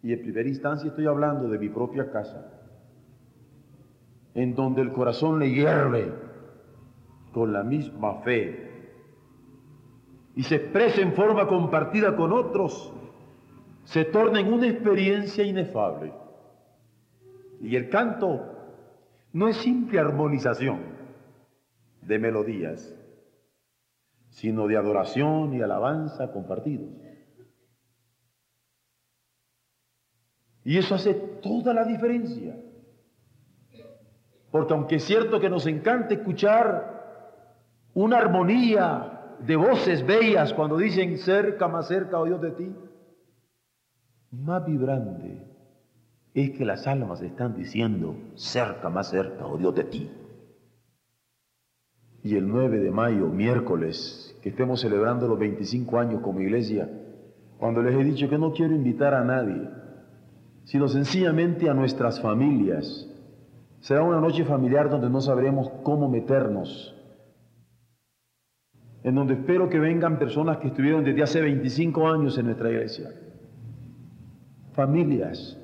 y 0.00 0.12
en 0.12 0.22
primera 0.22 0.48
instancia 0.48 0.88
estoy 0.88 1.08
hablando 1.08 1.48
de 1.48 1.58
mi 1.58 1.68
propia 1.70 2.08
casa, 2.12 2.52
en 4.32 4.54
donde 4.54 4.82
el 4.82 4.92
corazón 4.92 5.40
le 5.40 5.50
hierve 5.50 6.12
con 7.32 7.52
la 7.52 7.64
misma 7.64 8.20
fe 8.20 8.68
y 10.36 10.44
se 10.44 10.54
expresa 10.54 11.00
en 11.00 11.14
forma 11.14 11.48
compartida 11.48 12.14
con 12.14 12.32
otros, 12.32 12.92
se 13.82 14.04
torna 14.04 14.38
en 14.38 14.52
una 14.52 14.68
experiencia 14.68 15.42
inefable. 15.42 16.12
Y 17.60 17.74
el 17.74 17.88
canto 17.88 18.56
no 19.32 19.48
es 19.48 19.56
simple 19.56 19.98
armonización 19.98 20.78
de 22.02 22.20
melodías, 22.20 22.94
sino 24.38 24.68
de 24.68 24.76
adoración 24.76 25.52
y 25.52 25.62
alabanza 25.62 26.30
compartidos. 26.30 26.90
Y 30.62 30.78
eso 30.78 30.94
hace 30.94 31.12
toda 31.42 31.74
la 31.74 31.84
diferencia. 31.84 32.56
Porque 34.52 34.74
aunque 34.74 34.96
es 34.96 35.04
cierto 35.04 35.40
que 35.40 35.50
nos 35.50 35.66
encanta 35.66 36.14
escuchar 36.14 37.82
una 37.94 38.18
armonía 38.18 39.36
de 39.40 39.56
voces 39.56 40.06
bellas 40.06 40.54
cuando 40.54 40.76
dicen 40.76 41.18
cerca, 41.18 41.66
más 41.66 41.88
cerca, 41.88 42.20
oh 42.20 42.24
Dios 42.24 42.40
de 42.40 42.52
ti, 42.52 42.72
más 44.30 44.64
vibrante 44.64 45.48
es 46.32 46.50
que 46.50 46.64
las 46.64 46.86
almas 46.86 47.22
están 47.22 47.56
diciendo 47.56 48.14
cerca, 48.36 48.88
más 48.88 49.10
cerca, 49.10 49.46
oh 49.46 49.58
Dios 49.58 49.74
de 49.74 49.84
ti. 49.84 50.10
Y 52.28 52.36
el 52.36 52.46
9 52.46 52.80
de 52.80 52.90
mayo, 52.90 53.28
miércoles, 53.28 54.38
que 54.42 54.50
estemos 54.50 54.82
celebrando 54.82 55.26
los 55.26 55.38
25 55.38 55.98
años 55.98 56.20
como 56.20 56.40
iglesia, 56.40 56.86
cuando 57.58 57.82
les 57.82 57.94
he 57.94 58.04
dicho 58.04 58.28
que 58.28 58.36
no 58.36 58.52
quiero 58.52 58.74
invitar 58.74 59.14
a 59.14 59.24
nadie, 59.24 59.68
sino 60.64 60.88
sencillamente 60.88 61.70
a 61.70 61.74
nuestras 61.74 62.20
familias, 62.20 63.08
Será 63.80 64.02
una 64.02 64.20
noche 64.20 64.44
familiar 64.44 64.90
donde 64.90 65.08
no 65.08 65.20
sabremos 65.20 65.70
cómo 65.82 66.08
meternos, 66.08 66.94
en 69.04 69.14
donde 69.14 69.34
espero 69.34 69.68
que 69.68 69.78
vengan 69.78 70.18
personas 70.18 70.58
que 70.58 70.68
estuvieron 70.68 71.04
desde 71.04 71.22
hace 71.22 71.40
25 71.40 72.08
años 72.08 72.36
en 72.36 72.46
nuestra 72.46 72.70
iglesia, 72.70 73.10
familias, 74.72 75.56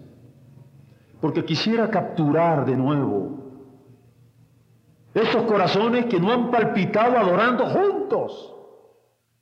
porque 1.20 1.44
quisiera 1.44 1.90
capturar 1.90 2.64
de 2.64 2.76
nuevo 2.76 3.43
esos 5.14 5.44
corazones 5.44 6.06
que 6.06 6.18
no 6.18 6.32
han 6.32 6.50
palpitado 6.50 7.16
adorando 7.16 7.66
juntos, 7.66 8.52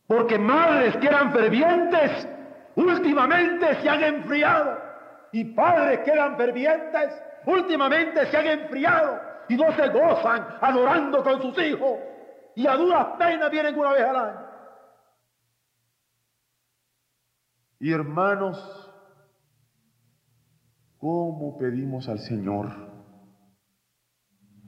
porque 0.07 0.39
madres 0.39 0.97
que 0.99 1.07
eran 1.07 1.33
fervientes 1.33 2.29
últimamente 2.77 3.81
se 3.81 3.89
han 3.89 4.05
enfriado. 4.05 4.79
Y 5.33 5.45
padres 5.45 6.01
que 6.01 6.11
eran 6.11 6.37
fervientes 6.37 7.15
últimamente 7.47 8.27
se 8.27 8.37
han 8.37 8.47
enfriado. 8.47 9.19
Y 9.49 9.57
no 9.57 9.73
se 9.73 9.89
gozan 9.89 10.47
adorando 10.61 11.23
con 11.25 11.41
sus 11.41 11.59
hijos. 11.59 11.99
Y 12.55 12.67
a 12.67 12.77
duras 12.77 13.07
penas 13.19 13.51
vienen 13.51 13.79
una 13.79 13.93
vez 13.93 14.03
al 14.03 14.17
año. 14.17 14.47
Y 17.81 17.91
hermanos, 17.91 18.91
¿cómo 20.99 21.57
pedimos 21.57 22.09
al 22.09 22.19
Señor 22.19 22.92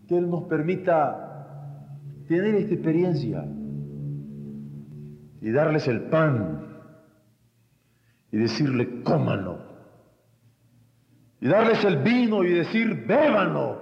que 0.06 0.16
Él 0.16 0.28
nos 0.28 0.44
permita 0.44 1.96
tener 2.28 2.54
esta 2.54 2.75
experiencia 2.75 3.44
y 5.40 5.50
darles 5.50 5.88
el 5.88 6.02
pan 6.02 6.66
y 8.30 8.38
decirle, 8.38 9.02
cómanlo? 9.02 9.75
y 11.44 11.49
darles 11.49 11.84
el 11.84 11.99
vino 11.99 12.42
y 12.42 12.54
decir, 12.54 13.04
bébanlo. 13.06 13.78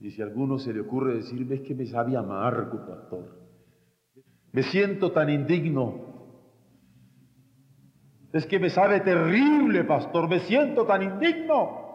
Y 0.00 0.10
si 0.10 0.22
a 0.22 0.24
alguno 0.24 0.58
se 0.58 0.72
le 0.72 0.80
ocurre 0.80 1.16
decirme, 1.16 1.56
es 1.56 1.60
que 1.60 1.74
me 1.74 1.84
sabe 1.84 2.16
amargo, 2.16 2.86
pastor. 2.86 3.26
Me 4.52 4.62
siento 4.62 5.12
tan 5.12 5.28
indigno. 5.28 6.40
Es 8.32 8.46
que 8.46 8.58
me 8.58 8.70
sabe 8.70 9.00
terrible, 9.00 9.84
pastor. 9.84 10.30
Me 10.30 10.40
siento 10.40 10.86
tan 10.86 11.02
indigno. 11.02 11.87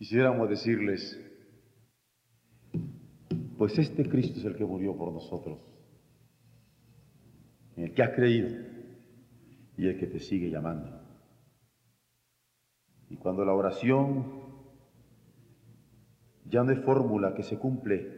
Quisiéramos 0.00 0.48
decirles, 0.48 1.20
pues 3.58 3.78
este 3.78 4.08
Cristo 4.08 4.38
es 4.38 4.46
el 4.46 4.56
que 4.56 4.64
murió 4.64 4.96
por 4.96 5.12
nosotros, 5.12 5.58
en 7.76 7.84
el 7.84 7.92
que 7.92 8.02
has 8.02 8.14
creído 8.14 8.48
y 9.76 9.88
el 9.88 9.98
que 9.98 10.06
te 10.06 10.18
sigue 10.18 10.48
llamando. 10.48 11.02
Y 13.10 13.16
cuando 13.18 13.44
la 13.44 13.52
oración 13.52 14.40
ya 16.46 16.64
no 16.64 16.72
es 16.72 16.80
fórmula 16.80 17.34
que 17.34 17.42
se 17.42 17.58
cumple, 17.58 18.08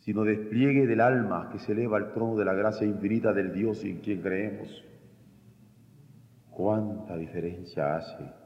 sino 0.00 0.24
despliegue 0.24 0.88
del 0.88 1.00
alma 1.00 1.50
que 1.52 1.60
se 1.60 1.70
eleva 1.70 1.98
al 1.98 2.12
trono 2.12 2.34
de 2.34 2.44
la 2.44 2.54
gracia 2.54 2.84
infinita 2.84 3.32
del 3.32 3.52
Dios 3.52 3.84
en 3.84 4.00
quien 4.00 4.22
creemos, 4.22 4.84
cuánta 6.50 7.16
diferencia 7.16 7.94
hace. 7.94 8.37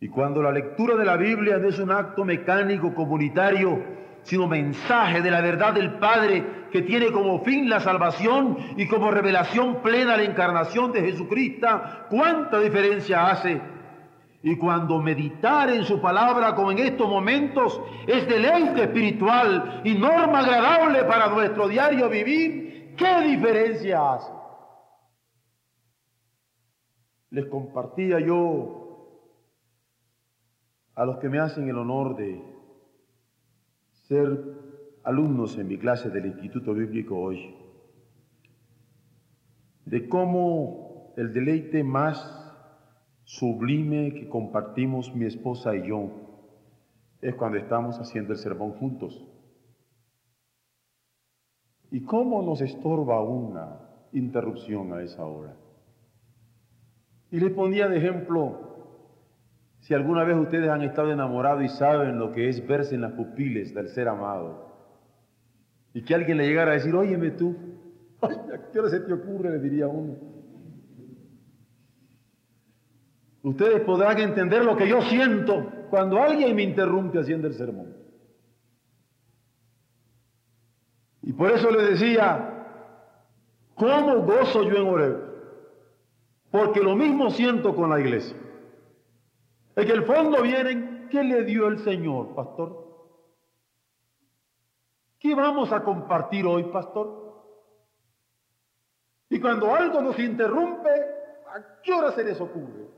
Y 0.00 0.08
cuando 0.08 0.42
la 0.42 0.50
lectura 0.50 0.96
de 0.96 1.04
la 1.04 1.18
Biblia 1.18 1.58
no 1.58 1.68
es 1.68 1.78
un 1.78 1.90
acto 1.90 2.24
mecánico 2.24 2.94
comunitario, 2.94 3.84
sino 4.22 4.46
mensaje 4.46 5.20
de 5.20 5.30
la 5.30 5.42
verdad 5.42 5.74
del 5.74 5.98
Padre 5.98 6.68
que 6.72 6.82
tiene 6.82 7.12
como 7.12 7.40
fin 7.40 7.68
la 7.68 7.80
salvación 7.80 8.56
y 8.76 8.88
como 8.88 9.10
revelación 9.10 9.82
plena 9.82 10.16
la 10.16 10.22
encarnación 10.22 10.92
de 10.92 11.02
Jesucristo, 11.02 11.68
¿cuánta 12.08 12.60
diferencia 12.60 13.28
hace? 13.28 13.60
Y 14.42 14.56
cuando 14.56 15.02
meditar 15.02 15.68
en 15.68 15.84
su 15.84 16.00
palabra 16.00 16.54
como 16.54 16.72
en 16.72 16.78
estos 16.78 17.06
momentos 17.06 17.78
es 18.06 18.26
deleite 18.26 18.84
espiritual 18.84 19.82
y 19.84 19.94
norma 19.96 20.38
agradable 20.38 21.04
para 21.04 21.28
nuestro 21.28 21.68
diario 21.68 22.08
vivir, 22.08 22.94
¿qué 22.96 23.20
diferencia 23.20 24.14
hace? 24.14 24.32
Les 27.28 27.44
compartía 27.46 28.18
yo 28.20 28.79
a 31.00 31.06
los 31.06 31.16
que 31.16 31.30
me 31.30 31.38
hacen 31.38 31.66
el 31.66 31.78
honor 31.78 32.14
de 32.14 32.44
ser 34.06 34.38
alumnos 35.02 35.56
en 35.56 35.66
mi 35.66 35.78
clase 35.78 36.10
del 36.10 36.26
Instituto 36.26 36.74
Bíblico 36.74 37.18
hoy, 37.18 37.54
de 39.86 40.06
cómo 40.10 41.14
el 41.16 41.32
deleite 41.32 41.82
más 41.84 42.22
sublime 43.24 44.12
que 44.12 44.28
compartimos 44.28 45.14
mi 45.14 45.24
esposa 45.24 45.74
y 45.74 45.88
yo 45.88 46.10
es 47.22 47.34
cuando 47.34 47.56
estamos 47.56 47.98
haciendo 47.98 48.34
el 48.34 48.38
sermón 48.38 48.72
juntos. 48.72 49.26
¿Y 51.90 52.02
cómo 52.02 52.42
nos 52.42 52.60
estorba 52.60 53.22
una 53.22 53.88
interrupción 54.12 54.92
a 54.92 55.00
esa 55.00 55.24
hora? 55.24 55.56
Y 57.30 57.40
le 57.40 57.48
ponía 57.48 57.88
de 57.88 57.96
ejemplo, 57.96 58.69
si 59.80 59.94
alguna 59.94 60.24
vez 60.24 60.36
ustedes 60.36 60.68
han 60.68 60.82
estado 60.82 61.10
enamorados 61.10 61.64
y 61.64 61.68
saben 61.68 62.18
lo 62.18 62.32
que 62.32 62.48
es 62.48 62.66
verse 62.66 62.94
en 62.94 63.00
las 63.00 63.12
pupiles 63.12 63.74
del 63.74 63.88
ser 63.88 64.08
amado, 64.08 64.70
y 65.92 66.02
que 66.02 66.14
alguien 66.14 66.38
le 66.38 66.46
llegara 66.46 66.72
a 66.72 66.74
decir, 66.74 66.94
óyeme 66.94 67.30
tú, 67.32 67.56
¿a 68.22 68.70
qué 68.70 68.78
hora 68.78 68.90
se 68.90 69.00
te 69.00 69.12
ocurre? 69.12 69.50
Le 69.50 69.58
diría 69.58 69.88
uno. 69.88 70.16
Ustedes 73.42 73.80
podrán 73.80 74.18
entender 74.18 74.64
lo 74.64 74.76
que 74.76 74.86
yo 74.86 75.00
siento 75.02 75.66
cuando 75.88 76.22
alguien 76.22 76.54
me 76.54 76.62
interrumpe 76.62 77.18
haciendo 77.18 77.48
el 77.48 77.54
sermón. 77.54 77.96
Y 81.22 81.32
por 81.32 81.50
eso 81.50 81.70
le 81.70 81.82
decía, 81.82 82.66
¿cómo 83.74 84.22
gozo 84.22 84.62
yo 84.64 84.76
en 84.76 84.86
Oreo? 84.86 85.30
Porque 86.50 86.80
lo 86.80 86.94
mismo 86.96 87.30
siento 87.30 87.74
con 87.74 87.88
la 87.88 87.98
iglesia. 87.98 88.36
En 89.76 89.90
el 89.90 90.04
fondo 90.04 90.42
vienen, 90.42 91.08
¿qué 91.10 91.22
le 91.22 91.44
dio 91.44 91.68
el 91.68 91.78
Señor, 91.84 92.34
pastor? 92.34 92.90
¿Qué 95.18 95.34
vamos 95.34 95.72
a 95.72 95.82
compartir 95.82 96.46
hoy, 96.46 96.64
pastor? 96.64 97.20
Y 99.28 99.40
cuando 99.40 99.74
algo 99.74 100.00
nos 100.00 100.18
interrumpe, 100.18 100.90
¿a 100.90 101.82
qué 101.82 101.92
hora 101.92 102.12
se 102.12 102.24
les 102.24 102.40
ocurre? 102.40 102.88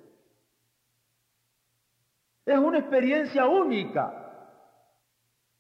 Es 2.47 2.59
una 2.59 2.79
experiencia 2.79 3.47
única 3.47 4.19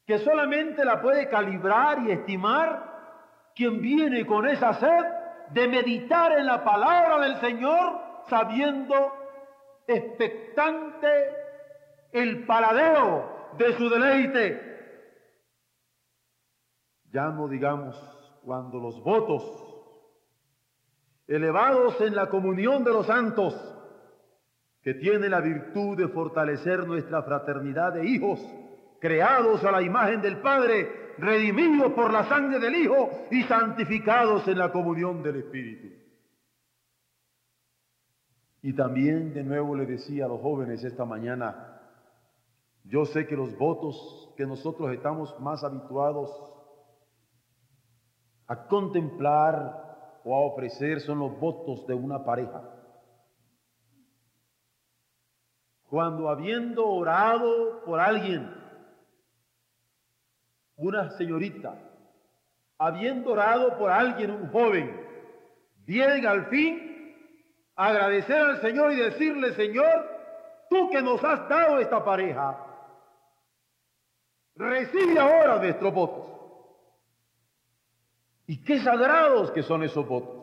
que 0.07 0.19
solamente 0.19 0.85
la 0.85 1.01
puede 1.01 1.29
calibrar 1.29 2.03
y 2.07 2.13
estimar 2.13 3.51
quien 3.55 3.81
viene 3.81 4.27
con 4.27 4.49
esa 4.49 4.75
sed 4.75 5.05
de 5.51 5.69
meditar 5.69 6.33
en 6.33 6.47
la 6.47 6.65
palabra 6.65 7.19
del 7.21 7.37
Señor 7.41 8.01
sabiendo 8.29 9.22
expectante 9.87 11.09
el 12.13 12.45
paladeo 12.47 13.51
de 13.59 13.77
su 13.77 13.89
deleite 13.89 14.73
ya 17.13 17.29
no 17.29 17.47
digamos 17.47 17.95
cuando 18.45 18.81
los 18.81 19.03
votos 19.05 19.43
elevados 21.29 22.01
en 22.01 22.15
la 22.15 22.29
comunión 22.29 22.85
de 22.85 22.93
los 22.93 23.07
santos, 23.07 23.55
que 24.83 24.95
tiene 24.95 25.29
la 25.29 25.41
virtud 25.41 25.97
de 25.97 26.09
fortalecer 26.09 26.87
nuestra 26.87 27.23
fraternidad 27.23 27.93
de 27.93 28.07
hijos, 28.07 28.41
creados 29.01 29.63
a 29.65 29.71
la 29.71 29.83
imagen 29.83 30.21
del 30.21 30.39
Padre, 30.39 31.15
redimidos 31.19 31.93
por 31.93 32.13
la 32.13 32.25
sangre 32.25 32.59
del 32.59 32.75
Hijo 32.75 33.11
y 33.31 33.43
santificados 33.45 34.49
en 34.49 34.59
la 34.59 34.73
comunión 34.73 35.23
del 35.23 35.37
Espíritu. 35.37 36.02
Y 38.63 38.75
también 38.75 39.35
de 39.35 39.43
nuevo 39.43 39.75
le 39.75 39.85
decía 39.85 40.25
a 40.25 40.29
los 40.29 40.41
jóvenes 40.41 40.83
esta 40.85 41.05
mañana, 41.05 41.81
yo 42.85 43.05
sé 43.05 43.27
que 43.27 43.37
los 43.37 43.57
votos 43.59 44.33
que 44.37 44.47
nosotros 44.47 44.93
estamos 44.93 45.39
más 45.41 45.63
habituados 45.63 46.31
a 48.47 48.67
contemplar 48.67 50.21
o 50.25 50.35
a 50.35 50.41
ofrecer 50.41 51.01
son 51.01 51.19
los 51.19 51.39
votos 51.39 51.87
de 51.87 51.95
una 51.95 52.25
pareja. 52.25 52.73
cuando 55.93 56.31
habiendo 56.31 56.89
orado 56.89 57.85
por 57.85 58.01
alguien, 58.01 58.51
una 60.75 61.11
señorita, 61.19 61.79
habiendo 62.79 63.33
orado 63.33 63.77
por 63.77 63.91
alguien, 63.91 64.31
un 64.31 64.49
joven, 64.49 64.99
viene 65.85 66.27
al 66.27 66.47
fin 66.47 66.82
agradecer 67.77 68.37
al 68.37 68.61
Señor 68.61 68.93
y 68.93 68.97
decirle, 68.97 69.55
Señor, 69.55 70.09
tú 70.69 70.91
que 70.91 71.03
nos 71.03 71.23
has 71.25 71.49
dado 71.49 71.79
esta 71.79 72.05
pareja, 72.05 72.59
recibe 74.57 75.19
ahora 75.19 75.59
nuestros 75.59 75.93
votos. 75.93 76.27
Y 78.47 78.63
qué 78.63 78.81
sagrados 78.81 79.51
que 79.53 79.63
son 79.63 79.83
esos 79.83 80.07
votos. 80.07 80.43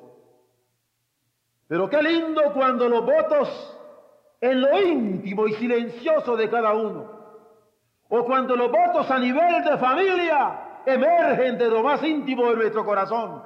Pero 1.67 1.89
qué 1.89 2.01
lindo 2.01 2.53
cuando 2.53 2.89
los 2.89 3.05
votos 3.05 3.77
en 4.41 4.61
lo 4.61 4.81
íntimo 4.81 5.47
y 5.47 5.53
silencioso 5.53 6.35
de 6.35 6.49
cada 6.49 6.73
uno, 6.73 7.19
o 8.07 8.25
cuando 8.25 8.55
los 8.55 8.71
votos 8.71 9.11
a 9.11 9.19
nivel 9.19 9.63
de 9.63 9.77
familia 9.77 10.81
emergen 10.85 11.57
de 11.57 11.69
lo 11.69 11.83
más 11.83 12.01
íntimo 12.03 12.49
de 12.49 12.55
nuestro 12.55 12.83
corazón. 12.85 13.43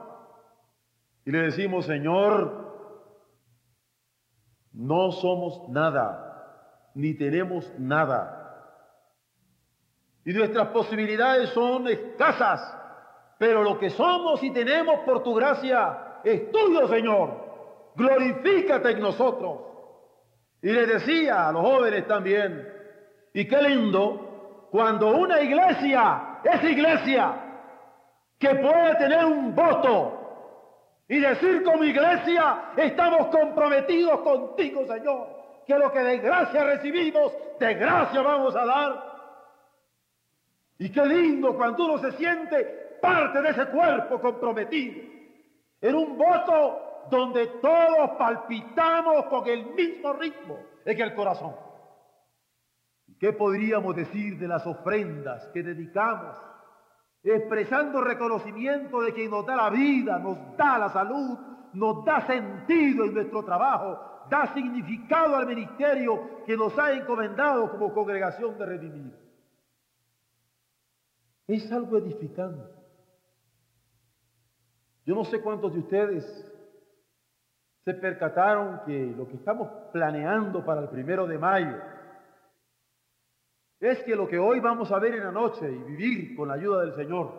Y 1.25 1.31
le 1.31 1.39
decimos, 1.39 1.85
Señor, 1.85 2.62
no 4.73 5.11
somos 5.11 5.69
nada, 5.69 6.89
ni 6.95 7.13
tenemos 7.13 7.71
nada. 7.77 8.39
Y 10.25 10.33
nuestras 10.33 10.69
posibilidades 10.69 11.49
son 11.49 11.87
escasas, 11.87 12.61
pero 13.37 13.61
lo 13.63 13.77
que 13.77 13.89
somos 13.89 14.41
y 14.43 14.51
tenemos 14.51 15.01
por 15.01 15.21
tu 15.21 15.33
gracia 15.35 16.19
es 16.23 16.51
tuyo, 16.51 16.87
Señor. 16.87 17.43
Glorifícate 17.95 18.91
en 18.91 19.01
nosotros. 19.01 19.59
Y 20.61 20.71
le 20.71 20.85
decía 20.85 21.47
a 21.47 21.51
los 21.51 21.61
jóvenes 21.61 22.07
también, 22.07 22.67
y 23.33 23.45
qué 23.47 23.61
lindo, 23.61 24.69
cuando 24.71 25.15
una 25.15 25.41
iglesia 25.41 26.39
es 26.43 26.63
iglesia, 26.63 27.33
que 28.39 28.55
puede 28.55 28.95
tener 28.95 29.25
un 29.25 29.53
voto 29.53 30.22
y 31.07 31.19
decir 31.19 31.63
como 31.63 31.83
iglesia, 31.83 32.71
estamos 32.77 33.27
comprometidos 33.27 34.21
contigo, 34.21 34.85
Señor, 34.85 35.27
que 35.65 35.77
lo 35.77 35.91
que 35.91 35.99
de 35.99 36.17
gracia 36.19 36.63
recibimos, 36.63 37.33
de 37.59 37.73
gracia 37.73 38.21
vamos 38.21 38.55
a 38.55 38.65
dar. 38.65 39.13
Y 40.77 40.89
qué 40.91 41.05
lindo 41.05 41.55
cuando 41.55 41.85
uno 41.85 41.97
se 41.99 42.13
siente 42.13 42.97
parte 43.01 43.41
de 43.41 43.49
ese 43.49 43.65
cuerpo 43.67 44.19
comprometido, 44.19 45.01
en 45.81 45.95
un 45.95 46.17
voto 46.17 47.07
donde 47.09 47.47
todos 47.61 48.11
palpitamos 48.17 49.25
con 49.25 49.47
el 49.47 49.65
mismo 49.67 50.13
ritmo 50.13 50.57
en 50.85 51.01
el 51.01 51.13
corazón. 51.13 51.53
¿Qué 53.19 53.33
podríamos 53.33 53.95
decir 53.95 54.37
de 54.37 54.47
las 54.47 54.65
ofrendas 54.65 55.45
que 55.53 55.63
dedicamos, 55.63 56.37
expresando 57.31 58.01
reconocimiento 58.01 59.01
de 59.01 59.13
quien 59.13 59.31
nos 59.31 59.45
da 59.45 59.55
la 59.55 59.69
vida, 59.69 60.19
nos 60.19 60.37
da 60.57 60.77
la 60.77 60.89
salud, 60.89 61.37
nos 61.73 62.03
da 62.03 62.25
sentido 62.27 63.05
en 63.05 63.13
nuestro 63.13 63.43
trabajo, 63.43 64.27
da 64.29 64.53
significado 64.53 65.35
al 65.35 65.47
ministerio 65.47 66.43
que 66.45 66.57
nos 66.57 66.77
ha 66.77 66.91
encomendado 66.91 67.71
como 67.71 67.93
congregación 67.93 68.57
de 68.57 68.65
redimidos? 68.65 69.19
Es 71.47 71.71
algo 71.71 71.97
edificante. 71.97 72.73
Yo 75.05 75.15
no 75.15 75.25
sé 75.25 75.41
cuántos 75.41 75.73
de 75.73 75.79
ustedes 75.79 76.53
se 77.83 77.93
percataron 77.93 78.81
que 78.85 79.13
lo 79.17 79.27
que 79.27 79.35
estamos 79.35 79.69
planeando 79.91 80.63
para 80.63 80.81
el 80.81 80.89
primero 80.89 81.27
de 81.27 81.37
mayo 81.37 81.77
es 83.83 84.01
que 84.03 84.15
lo 84.15 84.27
que 84.27 84.39
hoy 84.39 84.61
vamos 84.61 84.91
a 84.91 84.99
ver 84.99 85.15
en 85.15 85.25
la 85.25 85.31
noche 85.31 85.69
y 85.69 85.77
vivir 85.77 86.35
con 86.37 86.47
la 86.47 86.53
ayuda 86.53 86.81
del 86.81 86.95
Señor, 86.95 87.31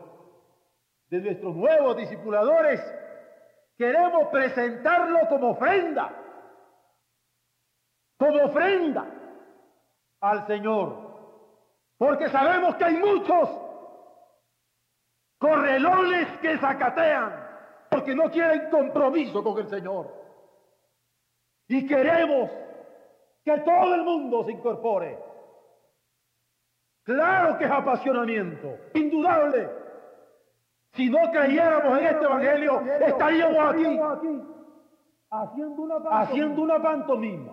de 1.08 1.20
nuestros 1.20 1.56
nuevos 1.56 1.96
discipuladores, 1.96 2.80
queremos 3.78 4.28
presentarlo 4.28 5.20
como 5.28 5.52
ofrenda, 5.52 6.14
como 8.18 8.44
ofrenda 8.44 9.06
al 10.20 10.46
Señor, 10.46 11.14
porque 11.96 12.28
sabemos 12.28 12.76
que 12.76 12.84
hay 12.84 12.96
muchos 12.98 13.48
correlones 15.38 16.28
que 16.42 16.58
zacatean 16.58 17.44
porque 17.90 18.14
no 18.14 18.30
quieren 18.30 18.68
compromiso 18.70 19.42
con 19.42 19.58
el 19.58 19.68
Señor. 19.68 20.12
Y 21.68 21.86
queremos 21.86 22.50
que 23.44 23.58
todo 23.60 23.94
el 23.94 24.02
mundo 24.02 24.44
se 24.44 24.52
incorpore. 24.52 25.33
Claro 27.04 27.58
que 27.58 27.64
es 27.64 27.70
apasionamiento, 27.70 28.76
indudable. 28.94 29.70
Si 30.92 31.10
no 31.10 31.18
creyéramos 31.30 31.98
en 31.98 32.06
este 32.06 32.24
Evangelio, 32.24 32.82
estaríamos 33.00 33.58
aquí 33.58 34.00
haciendo 35.30 36.62
una 36.62 36.82
pantomima. 36.82 37.52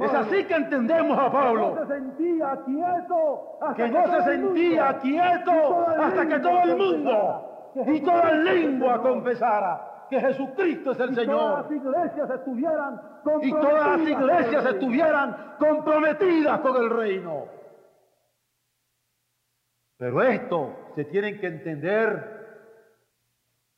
Es 0.00 0.14
así 0.14 0.44
que 0.44 0.54
entendemos 0.54 1.18
a 1.18 1.30
Pablo. 1.30 1.74
Que 1.74 1.80
no 1.80 1.86
se 1.86 1.94
sentía 1.94 2.62
quieto 2.64 3.58
que 3.76 3.88
no 3.88 4.06
se 4.06 4.22
sentía 4.22 4.98
quieto 4.98 5.86
hasta 5.98 6.26
que 6.26 6.38
todo 6.38 6.62
el 6.62 6.76
mundo 6.76 7.72
y 7.86 8.00
toda 8.00 8.32
lengua 8.32 9.02
confesara 9.02 9.99
que 10.10 10.20
Jesucristo 10.20 10.90
es 10.90 11.00
el 11.00 11.14
Señor. 11.14 11.38
Todas 11.38 11.62
las 11.62 11.70
iglesias 11.70 12.30
estuvieran 12.30 13.00
y 13.42 13.50
todas 13.52 13.98
las 13.98 14.08
iglesias 14.08 14.66
estuvieran 14.66 15.54
comprometidas 15.58 16.60
con 16.60 16.76
el 16.76 16.90
reino. 16.90 17.44
Pero 19.96 20.22
esto 20.22 20.74
se 20.96 21.04
tiene 21.04 21.38
que 21.38 21.46
entender 21.46 22.40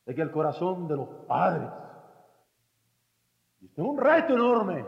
de 0.05 0.15
que 0.15 0.21
el 0.21 0.31
corazón 0.31 0.87
de 0.87 0.95
los 0.95 1.07
padres. 1.27 1.69
Y 3.61 3.67
es 3.67 3.77
un 3.77 3.97
reto 3.97 4.33
enorme. 4.33 4.85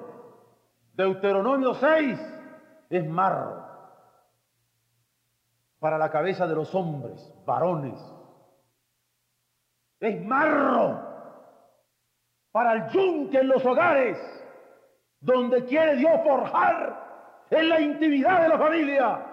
Deuteronomio 0.94 1.76
6 1.76 2.20
es 2.90 3.08
marro 3.08 3.64
para 5.80 6.00
la 6.00 6.10
cabeza 6.10 6.48
de 6.48 6.56
los 6.56 6.74
hombres, 6.74 7.32
varones. 7.46 8.00
Es 10.00 10.26
marro 10.26 11.15
para 12.56 12.72
el 12.72 12.88
yunque 12.88 13.40
en 13.40 13.50
los 13.50 13.66
hogares, 13.66 14.18
donde 15.20 15.66
quiere 15.66 15.98
Dios 15.98 16.22
forjar 16.24 17.46
en 17.50 17.68
la 17.68 17.82
intimidad 17.82 18.44
de 18.44 18.48
la 18.48 18.58
familia, 18.58 19.26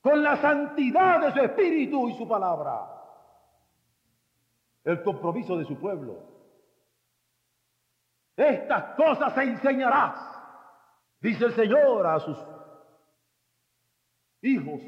con 0.00 0.20
la 0.20 0.36
santidad 0.38 1.20
de 1.20 1.32
su 1.32 1.38
espíritu 1.38 2.08
y 2.08 2.18
su 2.18 2.26
palabra, 2.26 2.90
el 4.82 5.00
compromiso 5.04 5.58
de 5.58 5.64
su 5.64 5.78
pueblo. 5.78 6.18
Estas 8.36 8.96
cosas 8.96 9.32
se 9.34 9.42
enseñarás, 9.44 10.18
dice 11.20 11.44
el 11.44 11.52
Señor 11.52 12.04
a 12.04 12.18
sus 12.18 12.38
hijos 14.42 14.80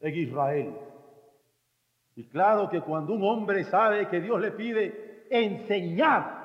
en 0.00 0.14
Israel. 0.14 0.74
Y 2.14 2.26
claro 2.30 2.70
que 2.70 2.80
cuando 2.80 3.12
un 3.12 3.22
hombre 3.24 3.62
sabe 3.64 4.08
que 4.08 4.22
Dios 4.22 4.40
le 4.40 4.52
pide 4.52 5.26
enseñar 5.28 6.35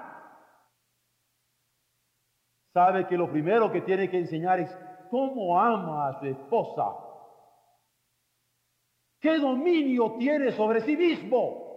sabe 2.74 3.08
que 3.08 3.18
lo 3.18 3.30
primero 3.30 3.72
que 3.72 3.82
tiene 3.82 4.10
que 4.10 4.20
enseñar 4.20 4.60
es 4.60 4.76
cómo 5.10 5.60
ama 5.60 6.10
a 6.10 6.20
su 6.20 6.26
esposa. 6.26 6.96
¿Qué 9.20 9.38
dominio 9.38 10.16
tiene 10.18 10.52
sobre 10.52 10.82
sí 10.82 10.98
mismo? 10.98 11.70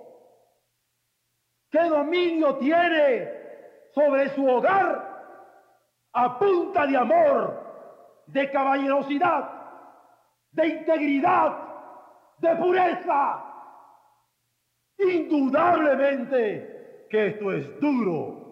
¿Qué 1.70 1.82
dominio 1.82 2.56
tiene 2.56 3.28
sobre 3.92 4.30
su 4.30 4.46
hogar 4.46 5.12
a 6.12 6.38
punta 6.38 6.86
de 6.86 6.96
amor, 6.96 8.24
de 8.28 8.50
caballerosidad, 8.50 9.50
de 10.52 10.68
integridad, 10.68 11.58
de 12.38 12.56
pureza? 12.56 13.44
Indudablemente 14.98 17.06
que 17.10 17.26
esto 17.26 17.52
es 17.52 17.80
duro 17.80 18.43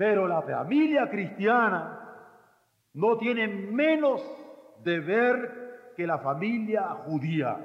pero 0.00 0.26
la 0.26 0.40
familia 0.40 1.10
cristiana 1.10 2.00
no 2.94 3.18
tiene 3.18 3.46
menos 3.46 4.22
deber 4.82 5.92
que 5.94 6.06
la 6.06 6.16
familia 6.20 6.84
judía. 7.04 7.58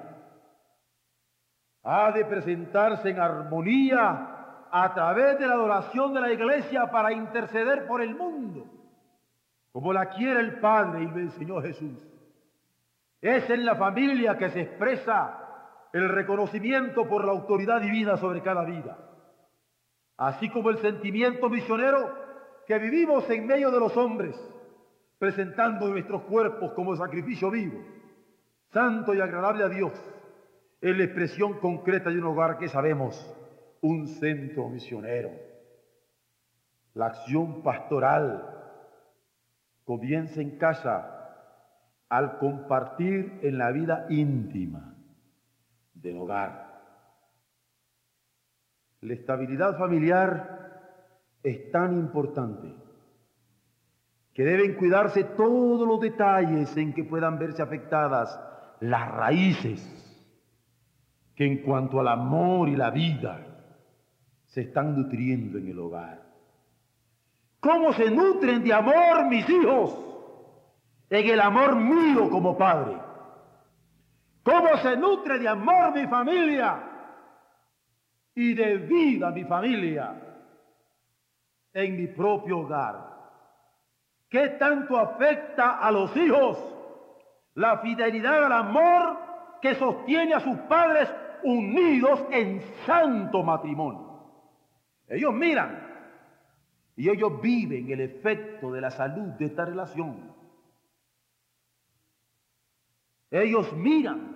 Ha 1.84 2.12
de 2.12 2.26
presentarse 2.26 3.12
en 3.12 3.22
armonía 3.22 4.68
a 4.70 4.94
través 4.94 5.40
de 5.40 5.48
la 5.48 5.54
adoración 5.54 6.14
de 6.14 6.20
la 6.20 6.34
iglesia 6.34 6.92
para 6.92 7.14
interceder 7.14 7.88
por 7.88 8.02
el 8.02 8.14
mundo, 8.14 8.66
como 9.72 9.94
la 9.94 10.10
quiere 10.10 10.42
el 10.42 10.60
Padre 10.60 11.04
y 11.04 11.08
lo 11.08 11.20
enseñó 11.20 11.62
Jesús. 11.62 12.06
Es 13.22 13.50
en 13.50 13.66
la 13.66 13.76
familia 13.76 14.38
que 14.38 14.50
se 14.50 14.60
expresa 14.60 15.40
el 15.94 16.10
reconocimiento 16.10 17.08
por 17.08 17.24
la 17.24 17.32
autoridad 17.32 17.80
divina 17.80 18.18
sobre 18.18 18.42
cada 18.42 18.66
vida. 18.66 18.98
Así 20.18 20.50
como 20.50 20.70
el 20.70 20.80
sentimiento 20.80 21.50
misionero 21.50 22.25
que 22.68 22.80
vivimos 22.80 23.30
en 23.30 23.46
medio 23.46 23.72
de 23.72 23.80
los 23.80 23.96
hombres, 23.96 24.36
presentando 25.18 25.88
nuestros 25.88 26.24
cuerpos 26.24 26.74
como 26.74 26.96
sacrificio 26.96 27.52
vivo, 27.52 27.80
santo 28.72 29.14
y 29.14 29.22
agradable 29.22 29.64
a 29.64 29.70
Dios, 29.70 29.94
es 30.82 30.98
la 30.98 31.04
expresión 31.04 31.60
concreta 31.60 32.10
de 32.10 32.20
un 32.20 32.26
hogar 32.26 32.58
que 32.58 32.68
sabemos, 32.68 33.16
un 33.82 34.08
centro 34.08 34.70
misionero. 34.70 35.32
La 36.94 37.08
acción 37.08 37.62
pastoral 37.62 38.52
comienza 39.84 40.42
en 40.42 40.58
casa 40.58 41.12
al 42.10 42.38
compartir 42.38 43.40
en 43.42 43.58
la 43.58 43.72
vida 43.72 44.06
íntima 44.10 44.96
del 45.94 46.18
hogar. 46.18 46.66
La 49.02 49.14
estabilidad 49.14 49.78
familiar 49.78 50.55
es 51.46 51.72
tan 51.72 51.94
importante 51.94 52.74
que 54.34 54.44
deben 54.44 54.74
cuidarse 54.74 55.24
todos 55.24 55.88
los 55.88 56.02
detalles 56.02 56.76
en 56.76 56.92
que 56.92 57.04
puedan 57.04 57.38
verse 57.38 57.62
afectadas 57.62 58.38
las 58.80 59.12
raíces 59.12 59.80
que 61.36 61.46
en 61.46 61.60
cuanto 61.60 62.00
al 62.00 62.08
amor 62.08 62.68
y 62.68 62.76
la 62.76 62.90
vida 62.90 63.46
se 64.46 64.62
están 64.62 64.98
nutriendo 64.98 65.60
en 65.60 65.68
el 65.68 65.78
hogar. 65.78 66.26
¿Cómo 67.60 67.94
se 67.94 68.10
nutren 68.10 68.64
de 68.64 68.74
amor 68.74 69.28
mis 69.30 69.48
hijos? 69.48 70.00
En 71.12 71.30
el 71.30 71.40
amor 71.40 71.76
mío 71.76 72.28
como 72.32 72.58
padre. 72.58 72.98
¿Cómo 74.42 74.78
se 74.82 74.98
nutre 74.98 75.38
de 75.38 75.48
amor 75.48 75.94
mi 75.94 76.08
familia? 76.08 76.80
Y 78.34 78.54
de 78.56 78.78
vida 78.78 79.30
mi 79.30 79.44
familia 79.44 80.26
en 81.76 81.98
mi 81.98 82.08
propio 82.08 82.60
hogar. 82.60 83.14
¿Qué 84.30 84.50
tanto 84.58 84.98
afecta 84.98 85.78
a 85.80 85.92
los 85.92 86.16
hijos 86.16 86.58
la 87.54 87.80
fidelidad 87.80 88.46
al 88.46 88.54
amor 88.54 89.18
que 89.62 89.76
sostiene 89.76 90.34
a 90.34 90.40
sus 90.40 90.58
padres 90.62 91.14
unidos 91.44 92.26
en 92.32 92.62
santo 92.86 93.44
matrimonio? 93.44 94.06
Ellos 95.08 95.34
miran 95.34 95.86
y 96.96 97.10
ellos 97.10 97.42
viven 97.42 97.92
el 97.92 98.02
efecto 98.02 98.72
de 98.72 98.82
la 98.82 98.90
salud 98.90 99.34
de 99.34 99.46
esta 99.46 99.66
relación. 99.66 100.34
Ellos 103.30 103.72
miran 103.74 104.34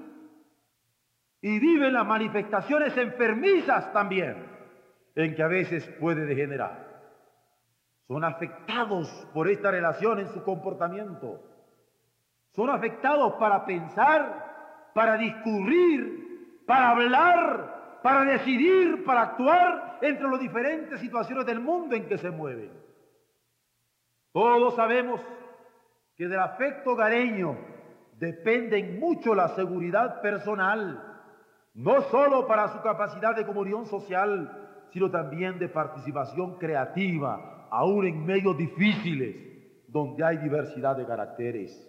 y 1.41 1.57
viven 1.57 1.93
las 1.93 2.05
manifestaciones 2.05 2.97
enfermizas 2.97 3.93
también 3.93 4.45
en 5.15 5.35
que 5.35 5.41
a 5.41 5.47
veces 5.47 5.87
puede 6.01 6.25
degenerar. 6.25 6.88
Son 8.09 8.23
afectados 8.23 9.07
por 9.35 9.47
esta 9.47 9.69
relación 9.69 10.17
en 10.17 10.29
su 10.29 10.43
comportamiento. 10.43 11.43
Son 12.55 12.67
afectados 12.71 13.35
para 13.35 13.63
pensar, 13.67 14.89
para 14.95 15.15
discurrir, 15.15 16.63
para 16.65 16.89
hablar, 16.89 17.99
para 18.01 18.25
decidir, 18.25 19.05
para 19.05 19.21
actuar 19.21 19.99
entre 20.01 20.27
las 20.27 20.39
diferentes 20.39 20.99
situaciones 20.99 21.45
del 21.45 21.59
mundo 21.59 21.95
en 21.95 22.07
que 22.07 22.17
se 22.17 22.31
mueven. 22.31 22.71
Todos 24.31 24.75
sabemos 24.75 25.21
que 26.15 26.27
del 26.27 26.39
afecto 26.39 26.93
hogareño 26.93 27.59
depende 28.13 28.81
mucho 28.99 29.35
la 29.35 29.49
seguridad 29.49 30.19
personal 30.19 31.05
no 31.75 32.01
solo 32.09 32.47
para 32.47 32.69
su 32.69 32.81
capacidad 32.81 33.35
de 33.35 33.45
comunión 33.45 33.85
social, 33.85 34.67
sino 34.91 35.11
también 35.11 35.59
de 35.59 35.69
participación 35.69 36.57
creativa, 36.57 37.58
aún 37.71 38.05
en 38.05 38.25
medios 38.25 38.57
difíciles, 38.57 39.35
donde 39.87 40.23
hay 40.23 40.37
diversidad 40.37 40.95
de 40.95 41.05
caracteres. 41.05 41.85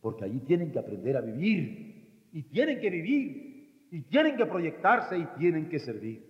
Porque 0.00 0.24
allí 0.24 0.40
tienen 0.40 0.72
que 0.72 0.78
aprender 0.78 1.16
a 1.16 1.20
vivir, 1.20 2.28
y 2.32 2.42
tienen 2.44 2.80
que 2.80 2.90
vivir, 2.90 3.88
y 3.90 4.02
tienen 4.02 4.36
que 4.36 4.46
proyectarse, 4.46 5.18
y 5.18 5.26
tienen 5.38 5.68
que 5.68 5.78
servir. 5.78 6.24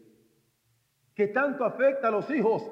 Que 1.14 1.28
tanto 1.28 1.64
afecta 1.64 2.08
a 2.08 2.11
los 2.11 2.28
hijos 2.30 2.62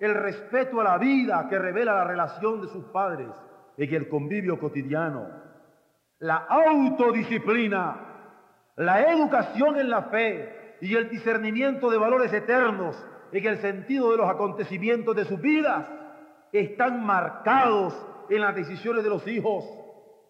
el 0.00 0.14
respeto 0.14 0.80
a 0.80 0.84
la 0.84 0.98
vida 0.98 1.46
que 1.48 1.58
revela 1.58 1.94
la 1.94 2.04
relación 2.04 2.60
de 2.60 2.68
sus 2.68 2.84
padres 2.86 3.28
en 3.76 3.94
el 3.94 4.08
convivio 4.08 4.58
cotidiano, 4.58 5.28
la 6.18 6.36
autodisciplina 6.36 8.14
la 8.76 9.02
educación 9.12 9.78
en 9.78 9.90
la 9.90 10.02
fe 10.04 10.76
y 10.80 10.94
el 10.96 11.08
discernimiento 11.08 11.90
de 11.90 11.98
valores 11.98 12.32
eternos 12.32 12.96
en 13.38 13.46
el 13.46 13.58
sentido 13.58 14.10
de 14.10 14.16
los 14.18 14.28
acontecimientos 14.28 15.16
de 15.16 15.24
sus 15.24 15.40
vidas 15.40 15.88
están 16.52 17.04
marcados 17.04 17.94
en 18.28 18.40
las 18.40 18.54
decisiones 18.54 19.02
de 19.02 19.10
los 19.10 19.26
hijos, 19.26 19.64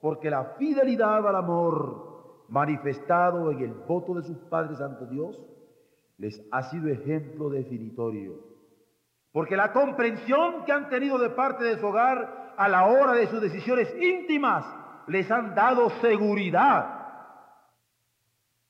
porque 0.01 0.31
la 0.31 0.55
fidelidad 0.59 1.27
al 1.27 1.37
amor 1.37 2.45
manifestado 2.49 3.51
en 3.51 3.61
el 3.61 3.73
voto 3.73 4.15
de 4.15 4.23
sus 4.23 4.39
padres 4.45 4.81
ante 4.81 5.07
Dios 5.07 5.39
les 6.19 6.41
ha 6.51 6.63
sido 6.63 6.89
ejemplo 6.89 7.51
definitorio. 7.51 8.39
Porque 9.33 9.57
la 9.57 9.73
comprensión 9.73 10.65
que 10.65 10.73
han 10.73 10.89
tenido 10.89 11.19
de 11.19 11.31
parte 11.31 11.65
de 11.65 11.79
su 11.79 11.87
hogar 11.87 12.55
a 12.57 12.69
la 12.69 12.87
hora 12.87 13.13
de 13.13 13.27
sus 13.27 13.41
decisiones 13.41 13.95
íntimas 14.01 14.65
les 15.09 15.31
han 15.31 15.55
dado 15.55 15.91
seguridad 16.01 17.04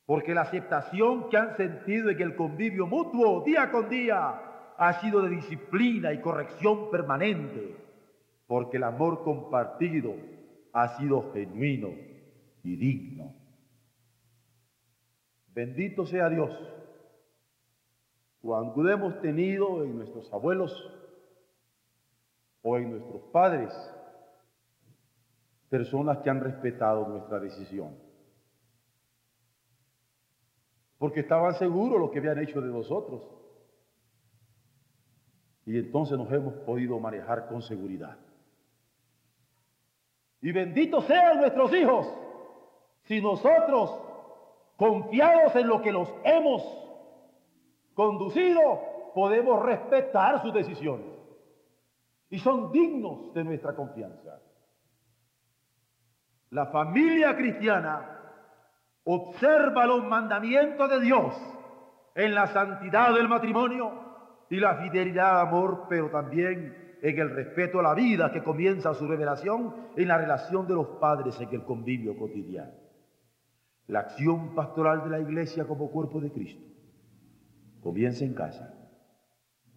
porque 0.06 0.34
la 0.34 0.42
aceptación 0.42 1.28
que 1.30 1.36
han 1.36 1.56
sentido 1.56 2.10
en 2.10 2.20
el 2.20 2.36
convivio 2.36 2.86
mutuo 2.86 3.42
día 3.42 3.70
con 3.70 3.88
día 3.88 4.74
ha 4.76 5.00
sido 5.00 5.22
de 5.22 5.30
disciplina 5.30 6.12
y 6.12 6.20
corrección 6.20 6.90
permanente, 6.90 7.76
porque 8.46 8.76
el 8.76 8.84
amor 8.84 9.22
compartido 9.24 10.14
ha 10.72 10.98
sido 10.98 11.32
genuino 11.32 11.90
y 12.62 12.76
digno. 12.76 13.34
Bendito 15.54 16.04
sea 16.04 16.28
Dios. 16.28 16.50
Cuando 18.42 18.86
hemos 18.90 19.20
tenido 19.22 19.84
en 19.84 19.96
nuestros 19.96 20.30
abuelos 20.32 20.72
o 22.60 22.76
en 22.76 22.90
nuestros 22.90 23.22
padres 23.32 23.72
personas 25.70 26.18
que 26.18 26.28
han 26.28 26.40
respetado 26.40 27.08
nuestra 27.08 27.38
decisión 27.38 28.04
porque 31.04 31.20
estaban 31.20 31.52
seguros 31.56 32.00
lo 32.00 32.10
que 32.10 32.18
habían 32.18 32.38
hecho 32.38 32.62
de 32.62 32.72
nosotros. 32.72 33.22
Y 35.66 35.76
entonces 35.76 36.16
nos 36.16 36.32
hemos 36.32 36.54
podido 36.64 36.98
manejar 36.98 37.46
con 37.46 37.60
seguridad. 37.60 38.16
Y 40.40 40.50
benditos 40.50 41.04
sean 41.04 41.40
nuestros 41.40 41.74
hijos 41.74 42.08
si 43.02 43.20
nosotros, 43.20 44.00
confiados 44.78 45.54
en 45.56 45.68
lo 45.68 45.82
que 45.82 45.92
los 45.92 46.08
hemos 46.24 46.62
conducido, 47.92 48.80
podemos 49.14 49.62
respetar 49.62 50.40
sus 50.40 50.54
decisiones. 50.54 51.18
Y 52.30 52.38
son 52.38 52.72
dignos 52.72 53.34
de 53.34 53.44
nuestra 53.44 53.76
confianza. 53.76 54.40
La 56.48 56.64
familia 56.68 57.36
cristiana 57.36 58.23
observa 59.04 59.86
los 59.86 60.04
mandamientos 60.04 60.90
de 60.90 61.00
Dios 61.00 61.34
en 62.14 62.34
la 62.34 62.46
santidad 62.48 63.14
del 63.14 63.28
matrimonio 63.28 63.92
y 64.48 64.56
la 64.56 64.76
fidelidad 64.76 65.40
al 65.40 65.48
amor, 65.48 65.86
pero 65.88 66.10
también 66.10 66.96
en 67.02 67.18
el 67.18 67.30
respeto 67.30 67.80
a 67.80 67.82
la 67.82 67.94
vida 67.94 68.32
que 68.32 68.42
comienza 68.42 68.94
su 68.94 69.06
revelación 69.06 69.74
en 69.96 70.08
la 70.08 70.16
relación 70.16 70.66
de 70.66 70.74
los 70.74 70.86
padres 71.00 71.38
en 71.40 71.50
el 71.50 71.64
convivio 71.64 72.16
cotidiano. 72.16 72.72
La 73.88 74.00
acción 74.00 74.54
pastoral 74.54 75.04
de 75.04 75.10
la 75.10 75.20
iglesia 75.20 75.66
como 75.66 75.90
cuerpo 75.90 76.20
de 76.20 76.32
Cristo 76.32 76.64
comienza 77.82 78.24
en 78.24 78.32
casa 78.32 78.72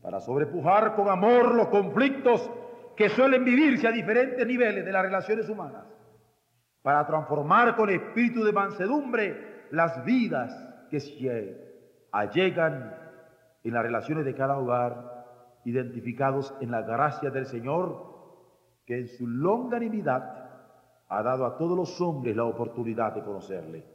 para 0.01 0.21
sobrepujar 0.21 0.95
con 0.95 1.09
amor 1.09 1.53
los 1.53 1.67
conflictos 1.67 2.49
que 2.95 3.09
suelen 3.09 3.43
vivirse 3.43 3.87
a 3.87 3.91
diferentes 3.91 4.47
niveles 4.47 4.85
de 4.85 4.91
las 4.91 5.01
relaciones 5.01 5.49
humanas 5.49 5.96
para 6.81 7.05
transformar 7.05 7.75
con 7.75 7.89
espíritu 7.89 8.43
de 8.43 8.53
mansedumbre 8.53 9.67
las 9.71 10.03
vidas 10.05 10.53
que 10.89 10.99
se 10.99 12.07
allegan 12.11 12.95
en 13.63 13.73
las 13.73 13.83
relaciones 13.83 14.25
de 14.25 14.35
cada 14.35 14.57
hogar, 14.57 15.25
identificados 15.65 16.53
en 16.61 16.71
la 16.71 16.81
gracia 16.81 17.29
del 17.29 17.45
Señor, 17.45 18.15
que 18.85 18.99
en 18.99 19.07
su 19.09 19.27
longanimidad 19.27 20.47
ha 21.09 21.23
dado 21.23 21.45
a 21.45 21.57
todos 21.57 21.77
los 21.77 21.99
hombres 22.01 22.35
la 22.35 22.45
oportunidad 22.45 23.13
de 23.13 23.23
conocerle. 23.23 23.85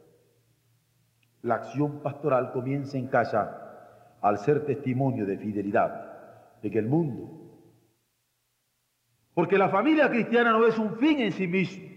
La 1.41 1.55
acción 1.55 2.01
pastoral 2.01 2.51
comienza 2.51 2.97
en 2.97 3.07
casa 3.07 4.17
al 4.21 4.37
ser 4.37 4.65
testimonio 4.65 5.25
de 5.25 5.37
fidelidad 5.37 6.13
en 6.61 6.77
el 6.77 6.87
mundo. 6.87 7.39
Porque 9.33 9.57
la 9.57 9.69
familia 9.69 10.09
cristiana 10.09 10.51
no 10.51 10.65
es 10.65 10.77
un 10.77 10.95
fin 10.97 11.19
en 11.19 11.31
sí 11.31 11.47
mismo, 11.47 11.92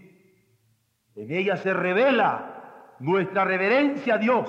en 1.17 1.31
ella 1.31 1.57
se 1.57 1.73
revela 1.73 2.95
nuestra 2.99 3.43
reverencia 3.43 4.15
a 4.15 4.17
Dios 4.19 4.47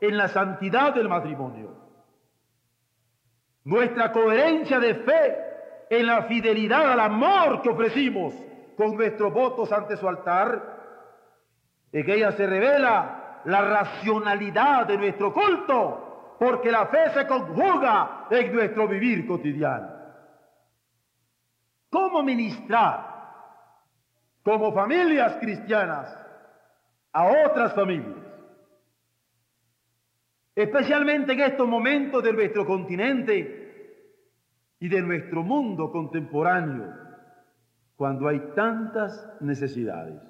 en 0.00 0.16
la 0.16 0.28
santidad 0.28 0.94
del 0.94 1.08
matrimonio, 1.08 1.74
nuestra 3.64 4.12
coherencia 4.12 4.78
de 4.78 4.94
fe 4.94 5.36
en 5.90 6.06
la 6.06 6.22
fidelidad 6.22 6.92
al 6.92 7.00
amor 7.00 7.60
que 7.60 7.70
ofrecimos 7.70 8.34
con 8.76 8.94
nuestros 8.94 9.32
votos 9.32 9.72
ante 9.72 9.96
su 9.96 10.08
altar, 10.08 10.76
en 11.90 12.08
ella 12.08 12.30
se 12.32 12.46
revela 12.46 13.40
la 13.44 13.62
racionalidad 13.62 14.86
de 14.86 14.98
nuestro 14.98 15.32
culto, 15.32 16.36
porque 16.38 16.70
la 16.70 16.86
fe 16.86 17.10
se 17.14 17.26
conjuga 17.26 18.26
en 18.30 18.54
nuestro 18.54 18.86
vivir 18.86 19.26
cotidiano. 19.26 19.88
¿Cómo 21.90 22.22
ministrar 22.22 23.15
como 24.46 24.72
familias 24.72 25.38
cristianas 25.40 26.16
a 27.12 27.24
otras 27.48 27.74
familias? 27.74 28.14
Especialmente 30.54 31.32
en 31.32 31.40
estos 31.40 31.66
momentos 31.66 32.22
de 32.22 32.32
nuestro 32.32 32.64
continente 32.64 34.04
y 34.78 34.88
de 34.88 35.02
nuestro 35.02 35.42
mundo 35.42 35.90
contemporáneo, 35.90 36.94
cuando 37.96 38.28
hay 38.28 38.38
tantas 38.54 39.28
necesidades. 39.40 40.22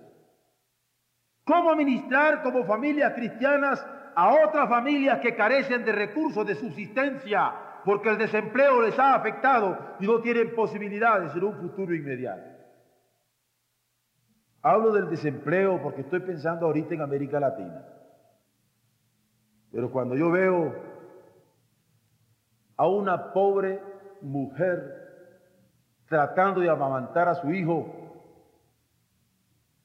¿Cómo 1.45 1.77
ministrar 1.77 2.43
como 2.43 2.65
familias 2.65 3.13
cristianas 3.13 3.87
a 4.15 4.47
otras 4.47 4.67
familias 4.71 5.21
que 5.21 5.37
carecen 5.37 5.85
de 5.85 5.93
recursos 5.93 6.47
de 6.47 6.55
subsistencia 6.55 7.53
porque 7.85 8.09
el 8.09 8.17
desempleo 8.17 8.81
les 8.81 8.99
ha 8.99 9.15
afectado 9.15 9.97
y 10.01 10.07
no 10.07 10.23
tienen 10.23 10.55
posibilidades 10.55 11.37
en 11.37 11.45
un 11.45 11.55
futuro 11.59 11.95
inmediato? 11.95 12.56
Hablo 14.69 14.91
del 14.91 15.09
desempleo 15.09 15.81
porque 15.81 16.01
estoy 16.01 16.19
pensando 16.19 16.67
ahorita 16.67 16.93
en 16.93 17.01
América 17.01 17.39
Latina. 17.39 17.87
Pero 19.71 19.93
cuando 19.93 20.17
yo 20.17 20.29
veo 20.29 20.75
a 22.77 22.89
una 22.89 23.33
pobre 23.33 23.81
mujer 24.23 24.83
tratando 26.09 26.63
de 26.63 26.69
amamantar 26.69 27.29
a 27.29 27.37
su 27.37 27.49
hijo 27.53 27.87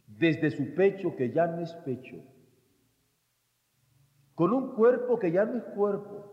desde 0.08 0.50
su 0.50 0.74
pecho 0.74 1.15
que 1.15 1.30
ya 1.30 1.46
no 1.46 1.62
es 1.62 1.72
pecho, 1.86 2.15
con 4.34 4.52
un 4.52 4.74
cuerpo 4.74 5.20
que 5.20 5.32
ya 5.32 5.46
no 5.46 5.60
es 5.60 5.63
cuerpo, 5.76 6.26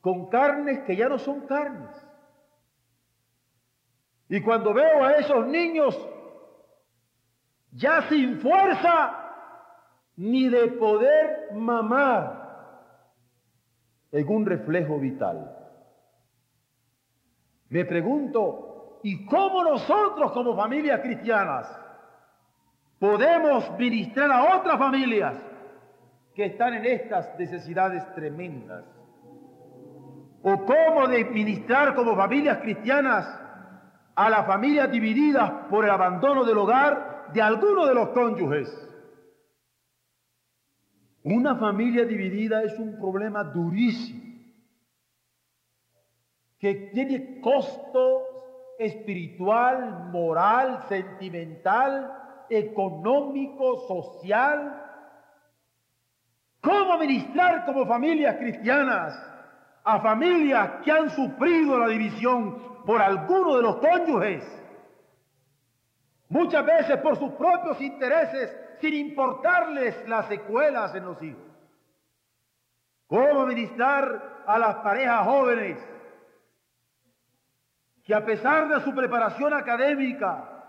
con 0.00 0.28
carnes 0.30 0.80
que 0.80 0.96
ya 0.96 1.08
no 1.08 1.16
son 1.16 1.46
carnes. 1.46 1.94
Y 4.28 4.42
cuando 4.42 4.74
veo 4.74 5.04
a 5.04 5.12
esos 5.12 5.46
niños 5.46 5.96
ya 7.72 8.02
sin 8.08 8.40
fuerza 8.40 9.16
ni 10.16 10.48
de 10.48 10.68
poder 10.68 11.52
mamar 11.54 12.40
en 14.12 14.28
un 14.28 14.44
reflejo 14.44 14.98
vital, 14.98 15.56
me 17.68 17.84
pregunto, 17.84 19.00
¿y 19.02 19.24
cómo 19.26 19.62
nosotros 19.62 20.32
como 20.32 20.56
familias 20.56 21.00
cristianas 21.00 21.80
podemos 23.00 23.70
ministrar 23.78 24.30
a 24.30 24.56
otras 24.58 24.78
familias 24.78 25.34
que 26.34 26.44
están 26.44 26.74
en 26.74 26.84
estas 26.84 27.36
necesidades 27.38 28.04
tremendas. 28.14 28.84
O 30.42 30.64
cómo 30.64 31.08
de 31.08 31.24
ministrar 31.24 31.94
como 31.94 32.14
familias 32.14 32.58
cristianas 32.58 33.26
a 34.14 34.30
las 34.30 34.46
familias 34.46 34.90
divididas 34.90 35.50
por 35.70 35.84
el 35.84 35.90
abandono 35.90 36.44
del 36.44 36.58
hogar 36.58 37.09
de 37.32 37.42
alguno 37.42 37.86
de 37.86 37.94
los 37.94 38.08
cónyuges. 38.10 38.88
Una 41.22 41.56
familia 41.56 42.04
dividida 42.04 42.62
es 42.62 42.78
un 42.78 42.98
problema 42.98 43.44
durísimo 43.44 44.30
que 46.58 46.90
tiene 46.92 47.40
costo 47.40 48.74
espiritual, 48.78 50.10
moral, 50.10 50.84
sentimental 50.88 52.12
económico, 52.50 53.86
social. 53.86 54.82
¿Cómo 56.60 56.98
ministrar 56.98 57.64
como 57.64 57.86
familias 57.86 58.36
cristianas 58.36 59.14
a 59.84 60.00
familias 60.00 60.82
que 60.84 60.92
han 60.92 61.08
sufrido 61.10 61.78
la 61.78 61.88
división 61.88 62.84
por 62.84 63.00
alguno 63.00 63.56
de 63.56 63.62
los 63.62 63.76
cónyuges? 63.76 64.59
Muchas 66.30 66.64
veces 66.64 66.96
por 66.98 67.18
sus 67.18 67.32
propios 67.32 67.78
intereses, 67.80 68.56
sin 68.80 68.94
importarles 68.94 70.08
las 70.08 70.26
secuelas 70.28 70.94
en 70.94 71.04
los 71.04 71.22
hijos. 71.22 71.42
¿Cómo 73.06 73.44
ministrar 73.46 74.42
a 74.46 74.58
las 74.58 74.76
parejas 74.76 75.26
jóvenes 75.26 75.78
que 78.04 78.14
a 78.14 78.24
pesar 78.24 78.68
de 78.68 78.80
su 78.80 78.94
preparación 78.94 79.52
académica, 79.52 80.60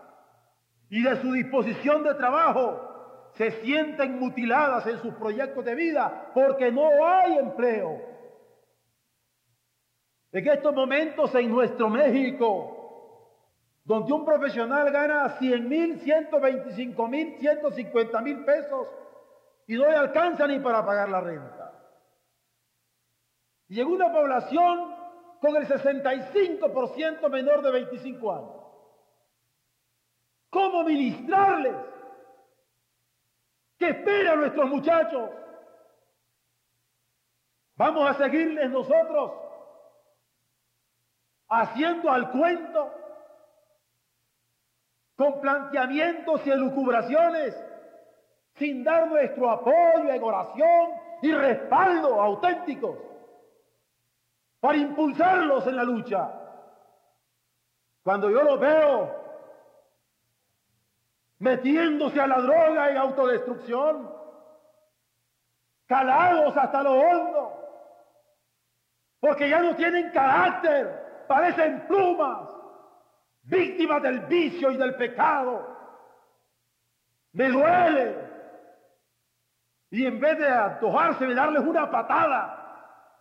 y 0.91 1.01
de 1.01 1.21
su 1.21 1.31
disposición 1.31 2.03
de 2.03 2.13
trabajo 2.15 3.29
se 3.35 3.49
sienten 3.63 4.19
mutiladas 4.19 4.85
en 4.85 5.01
sus 5.01 5.13
proyectos 5.15 5.63
de 5.63 5.73
vida 5.73 6.29
porque 6.33 6.69
no 6.69 7.05
hay 7.05 7.37
empleo. 7.37 8.01
En 10.33 10.47
estos 10.47 10.75
momentos 10.75 11.33
en 11.33 11.49
nuestro 11.49 11.89
México, 11.89 12.80
donde 13.83 14.13
un 14.13 14.25
profesional 14.25 14.91
gana 14.91 15.37
100 15.37 15.67
mil, 15.67 15.99
125 15.99 17.07
mil, 17.07 17.37
150 17.39 18.21
mil 18.21 18.45
pesos 18.45 18.87
y 19.67 19.75
no 19.75 19.89
le 19.89 19.95
alcanza 19.95 20.47
ni 20.47 20.59
para 20.59 20.85
pagar 20.85 21.09
la 21.09 21.21
renta. 21.21 21.73
Y 23.67 23.79
en 23.79 23.87
una 23.87 24.11
población 24.11 24.95
con 25.39 25.55
el 25.55 25.67
65% 25.67 27.29
menor 27.29 27.61
de 27.61 27.71
25 27.71 28.31
años 28.31 28.61
cómo 30.51 30.83
ministrarles. 30.83 31.75
¿Qué 33.79 33.89
esperan 33.89 34.41
nuestros 34.41 34.69
muchachos? 34.69 35.31
Vamos 37.77 38.07
a 38.07 38.13
seguirles 38.13 38.69
nosotros 38.69 39.31
haciendo 41.47 42.11
al 42.11 42.29
cuento 42.29 42.93
con 45.21 45.39
planteamientos 45.39 46.41
y 46.47 46.49
elucubraciones 46.49 47.55
sin 48.55 48.83
dar 48.83 49.07
nuestro 49.07 49.51
apoyo 49.51 50.09
en 50.09 50.23
oración 50.23 50.93
y 51.21 51.31
respaldo 51.31 52.19
auténticos 52.19 52.97
para 54.59 54.79
impulsarlos 54.79 55.67
en 55.67 55.75
la 55.75 55.83
lucha. 55.83 56.27
Cuando 58.01 58.31
yo 58.31 58.41
los 58.41 58.59
veo 58.59 59.15
metiéndose 61.37 62.19
a 62.19 62.25
la 62.25 62.41
droga 62.41 62.91
y 62.91 62.97
autodestrucción, 62.97 64.11
calados 65.85 66.57
hasta 66.57 66.81
lo 66.81 66.93
hondo, 66.93 67.53
porque 69.19 69.49
ya 69.49 69.61
no 69.61 69.75
tienen 69.75 70.09
carácter, 70.09 71.25
parecen 71.27 71.81
plumas, 71.81 72.60
víctimas 73.43 74.01
del 74.01 74.21
vicio 74.21 74.71
y 74.71 74.77
del 74.77 74.95
pecado. 74.95 75.67
Me 77.33 77.49
duele. 77.49 78.31
Y 79.89 80.05
en 80.05 80.19
vez 80.19 80.37
de 80.37 80.47
antojarse 80.47 81.25
de 81.25 81.35
darles 81.35 81.63
una 81.63 81.89
patada 81.89 82.57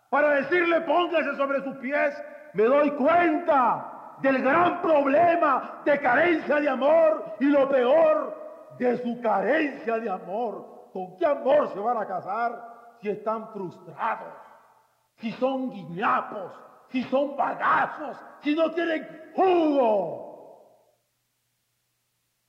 para 0.09 0.31
decirle 0.31 0.81
póngase 0.83 1.37
sobre 1.37 1.63
sus 1.63 1.77
pies, 1.79 2.15
me 2.55 2.65
doy 2.65 2.91
cuenta 2.93 4.17
del 4.21 4.43
gran 4.43 4.83
problema 4.83 5.83
de 5.85 5.99
carencia 6.01 6.57
de 6.57 6.69
amor 6.69 7.37
y 7.41 7.47
lo 7.47 7.69
peor 7.69 8.75
de 8.79 8.99
su 8.99 9.21
carencia 9.21 9.99
de 9.99 10.11
amor. 10.11 10.91
¿Con 10.93 11.17
qué 11.17 11.27
amor 11.27 11.73
se 11.73 11.79
van 11.79 11.97
a 11.99 12.07
casar 12.07 12.97
si 13.01 13.11
están 13.11 13.53
frustrados? 13.53 14.35
Si 15.17 15.33
son 15.33 15.71
guiñapos, 15.71 16.53
si 16.91 17.03
son 17.05 17.37
bagazos, 17.37 18.17
si 18.43 18.55
no 18.55 18.71
tienen 18.73 19.33
jugo. 19.35 20.31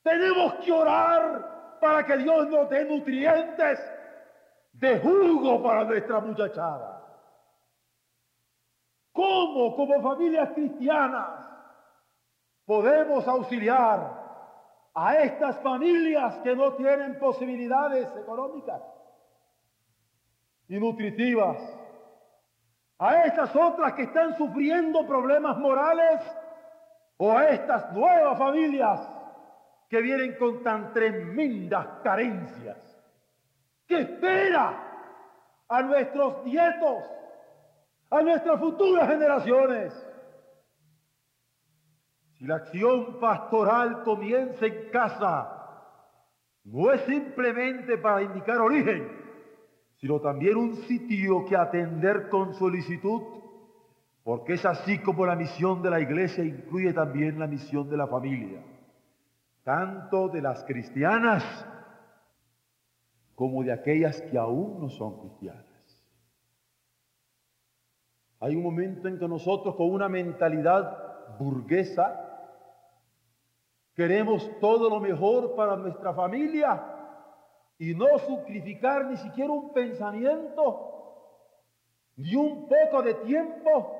Tenemos 0.03 0.55
que 0.55 0.71
orar 0.71 1.77
para 1.79 2.05
que 2.05 2.17
Dios 2.17 2.47
nos 2.49 2.69
dé 2.69 2.85
nutrientes 2.85 3.79
de 4.73 4.99
jugo 4.99 5.61
para 5.61 5.83
nuestra 5.83 6.19
muchachada. 6.19 7.01
¿Cómo 9.11 9.75
como 9.75 10.01
familias 10.01 10.49
cristianas 10.51 11.47
podemos 12.65 13.27
auxiliar 13.27 14.21
a 14.93 15.15
estas 15.17 15.59
familias 15.61 16.37
que 16.39 16.55
no 16.55 16.73
tienen 16.73 17.19
posibilidades 17.19 18.07
económicas 18.17 18.81
y 20.67 20.79
nutritivas, 20.79 21.57
a 23.01 23.23
estas 23.23 23.55
otras 23.55 23.93
que 23.93 24.03
están 24.03 24.37
sufriendo 24.37 25.07
problemas 25.07 25.57
morales 25.57 26.21
o 27.17 27.35
a 27.35 27.49
estas 27.49 27.91
nuevas 27.93 28.37
familias 28.37 28.99
que 29.89 30.01
vienen 30.01 30.35
con 30.37 30.61
tan 30.61 30.93
tremendas 30.93 31.87
carencias. 32.03 32.77
¿Qué 33.87 34.01
espera 34.01 34.73
a 35.67 35.81
nuestros 35.81 36.45
nietos, 36.45 37.03
a 38.11 38.21
nuestras 38.21 38.59
futuras 38.59 39.09
generaciones? 39.09 40.07
Si 42.37 42.45
la 42.45 42.57
acción 42.57 43.19
pastoral 43.19 44.03
comienza 44.03 44.67
en 44.67 44.91
casa, 44.91 45.49
no 46.65 46.91
es 46.91 47.01
simplemente 47.05 47.97
para 47.97 48.21
indicar 48.21 48.59
origen, 48.59 49.20
sino 50.01 50.19
también 50.19 50.57
un 50.57 50.75
sitio 50.87 51.45
que 51.45 51.55
atender 51.55 52.27
con 52.29 52.55
solicitud, 52.55 53.21
porque 54.23 54.53
es 54.53 54.65
así 54.65 54.97
como 54.97 55.27
la 55.27 55.35
misión 55.35 55.83
de 55.83 55.91
la 55.91 55.99
iglesia 55.99 56.43
incluye 56.43 56.91
también 56.91 57.37
la 57.37 57.45
misión 57.45 57.87
de 57.87 57.97
la 57.97 58.07
familia, 58.07 58.63
tanto 59.63 60.27
de 60.29 60.41
las 60.41 60.63
cristianas 60.63 61.43
como 63.35 63.63
de 63.63 63.71
aquellas 63.71 64.19
que 64.23 64.39
aún 64.39 64.81
no 64.81 64.89
son 64.89 65.19
cristianas. 65.19 65.65
Hay 68.39 68.55
un 68.55 68.63
momento 68.63 69.07
en 69.07 69.19
que 69.19 69.27
nosotros 69.27 69.75
con 69.75 69.91
una 69.91 70.09
mentalidad 70.09 71.37
burguesa 71.37 72.27
queremos 73.93 74.49
todo 74.59 74.89
lo 74.89 74.99
mejor 74.99 75.55
para 75.55 75.75
nuestra 75.75 76.11
familia 76.15 77.00
y 77.81 77.95
no 77.95 78.19
sacrificar 78.19 79.05
ni 79.05 79.17
siquiera 79.17 79.51
un 79.51 79.73
pensamiento, 79.73 81.33
ni 82.15 82.35
un 82.35 82.69
poco 82.69 83.01
de 83.01 83.15
tiempo, 83.15 83.97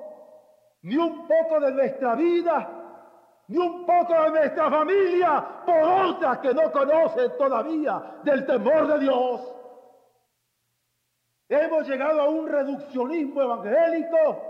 ni 0.82 0.96
un 0.96 1.26
poco 1.26 1.58
de 1.58 1.72
nuestra 1.72 2.14
vida, 2.14 2.68
ni 3.48 3.58
un 3.58 3.84
poco 3.84 4.22
de 4.22 4.30
nuestra 4.30 4.70
familia 4.70 5.44
por 5.66 5.82
otras 5.82 6.38
que 6.38 6.54
no 6.54 6.70
conocen 6.70 7.36
todavía 7.36 8.20
del 8.22 8.46
temor 8.46 8.86
de 8.86 9.00
Dios. 9.00 9.52
Hemos 11.48 11.88
llegado 11.88 12.20
a 12.20 12.28
un 12.28 12.46
reduccionismo 12.46 13.42
evangélico 13.42 14.42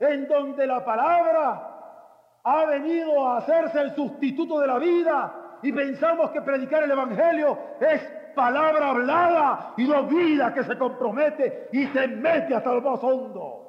en 0.00 0.26
donde 0.26 0.66
la 0.66 0.84
palabra 0.84 2.40
ha 2.42 2.64
venido 2.64 3.28
a 3.28 3.36
hacerse 3.36 3.80
el 3.80 3.94
sustituto 3.94 4.58
de 4.58 4.66
la 4.66 4.80
vida 4.80 5.58
y 5.62 5.70
pensamos 5.70 6.32
que 6.32 6.42
predicar 6.42 6.82
el 6.82 6.90
Evangelio 6.90 7.56
es 7.78 8.21
palabra 8.34 8.90
hablada 8.90 9.74
y 9.76 9.84
no 9.86 10.04
vida 10.04 10.52
que 10.52 10.64
se 10.64 10.76
compromete 10.76 11.68
y 11.72 11.86
se 11.88 12.08
mete 12.08 12.54
hasta 12.54 12.72
lo 12.72 12.80
más 12.80 13.02
hondo. 13.02 13.62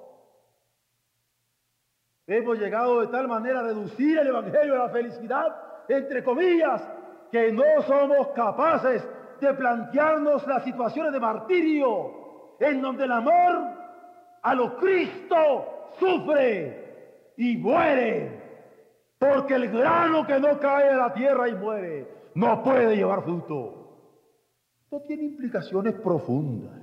Hemos 2.25 2.57
llegado 2.57 3.01
de 3.01 3.07
tal 3.07 3.27
manera 3.27 3.59
a 3.59 3.63
reducir 3.63 4.17
el 4.17 4.27
Evangelio 4.27 4.75
a 4.75 4.87
la 4.87 4.89
felicidad, 4.89 5.55
entre 5.89 6.23
comillas, 6.23 6.81
que 7.31 7.51
no 7.51 7.81
somos 7.85 8.29
capaces 8.29 9.05
de 9.41 9.53
plantearnos 9.53 10.47
las 10.47 10.63
situaciones 10.63 11.11
de 11.11 11.19
martirio, 11.19 12.55
en 12.59 12.81
donde 12.81 13.03
el 13.03 13.11
amor 13.11 13.67
a 14.41 14.55
lo 14.55 14.77
Cristo 14.77 15.89
sufre 15.99 17.33
y 17.37 17.57
muere 17.57 18.43
porque 19.17 19.55
el 19.55 19.71
grano 19.71 20.27
que 20.27 20.39
no 20.39 20.59
cae 20.59 20.89
a 20.89 20.97
la 20.97 21.13
tierra 21.13 21.47
y 21.47 21.55
muere 21.55 22.07
no 22.35 22.61
puede 22.61 22.95
llevar 22.95 23.23
fruto. 23.23 23.82
Esto 24.93 25.07
tiene 25.07 25.23
implicaciones 25.23 25.95
profundas. 25.95 26.79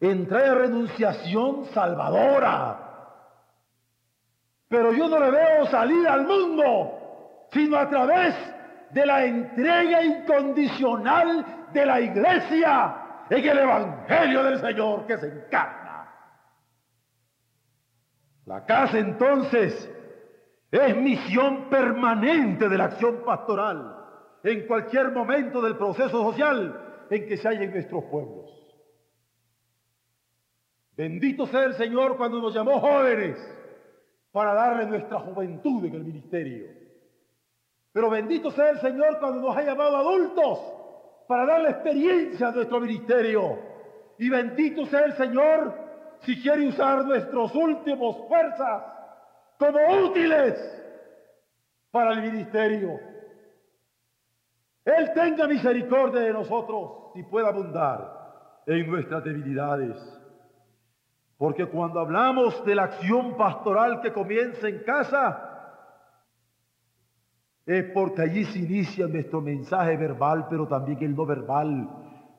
Entra 0.00 0.46
en 0.46 0.54
renunciación 0.54 1.66
salvadora. 1.74 2.86
Pero 4.66 4.90
yo 4.94 5.06
no 5.06 5.20
le 5.20 5.30
veo 5.30 5.66
salir 5.66 6.08
al 6.08 6.26
mundo, 6.26 7.48
sino 7.52 7.76
a 7.76 7.86
través 7.86 8.34
de 8.92 9.04
la 9.04 9.26
entrega 9.26 10.02
incondicional 10.02 11.68
de 11.70 11.84
la 11.84 12.00
iglesia 12.00 12.96
en 13.28 13.46
el 13.46 13.58
Evangelio 13.58 14.42
del 14.42 14.60
Señor 14.62 15.06
que 15.06 15.18
se 15.18 15.26
encarna. 15.26 16.10
La 18.46 18.64
casa 18.64 18.98
entonces 18.98 19.86
es 20.70 20.96
misión 20.96 21.68
permanente 21.68 22.70
de 22.70 22.78
la 22.78 22.84
acción 22.84 23.22
pastoral 23.22 23.99
en 24.42 24.66
cualquier 24.66 25.10
momento 25.10 25.60
del 25.60 25.76
proceso 25.76 26.22
social 26.30 27.06
en 27.10 27.26
que 27.26 27.36
se 27.36 27.48
hallen 27.48 27.70
nuestros 27.72 28.04
pueblos. 28.04 28.50
Bendito 30.96 31.46
sea 31.46 31.64
el 31.64 31.74
Señor 31.74 32.16
cuando 32.16 32.40
nos 32.40 32.54
llamó 32.54 32.78
jóvenes 32.80 33.36
para 34.32 34.54
darle 34.54 34.86
nuestra 34.86 35.18
juventud 35.20 35.84
en 35.84 35.94
el 35.94 36.04
ministerio. 36.04 36.68
Pero 37.92 38.10
bendito 38.10 38.50
sea 38.50 38.70
el 38.70 38.80
Señor 38.80 39.18
cuando 39.18 39.40
nos 39.40 39.56
ha 39.56 39.62
llamado 39.62 39.96
adultos 39.96 40.58
para 41.26 41.46
darle 41.46 41.70
experiencia 41.70 42.48
a 42.48 42.52
nuestro 42.52 42.80
ministerio. 42.80 43.58
Y 44.18 44.28
bendito 44.28 44.86
sea 44.86 45.06
el 45.06 45.14
Señor 45.14 45.74
si 46.20 46.40
quiere 46.42 46.68
usar 46.68 47.04
nuestros 47.04 47.54
últimos 47.54 48.28
fuerzas 48.28 48.82
como 49.58 49.78
útiles 50.04 50.54
para 51.90 52.12
el 52.12 52.22
ministerio. 52.30 53.09
Él 54.84 55.12
tenga 55.14 55.46
misericordia 55.46 56.20
de 56.22 56.32
nosotros 56.32 57.12
y 57.14 57.22
pueda 57.22 57.48
abundar 57.48 58.62
en 58.66 58.90
nuestras 58.90 59.24
debilidades. 59.24 59.96
Porque 61.36 61.66
cuando 61.66 62.00
hablamos 62.00 62.64
de 62.64 62.74
la 62.74 62.84
acción 62.84 63.36
pastoral 63.36 64.00
que 64.00 64.12
comienza 64.12 64.68
en 64.68 64.82
casa, 64.84 65.46
es 67.66 67.84
porque 67.92 68.22
allí 68.22 68.44
se 68.44 68.58
inicia 68.58 69.06
nuestro 69.06 69.40
mensaje 69.40 69.96
verbal, 69.96 70.46
pero 70.48 70.66
también 70.66 70.98
el 71.02 71.14
no 71.14 71.24
verbal 71.24 71.88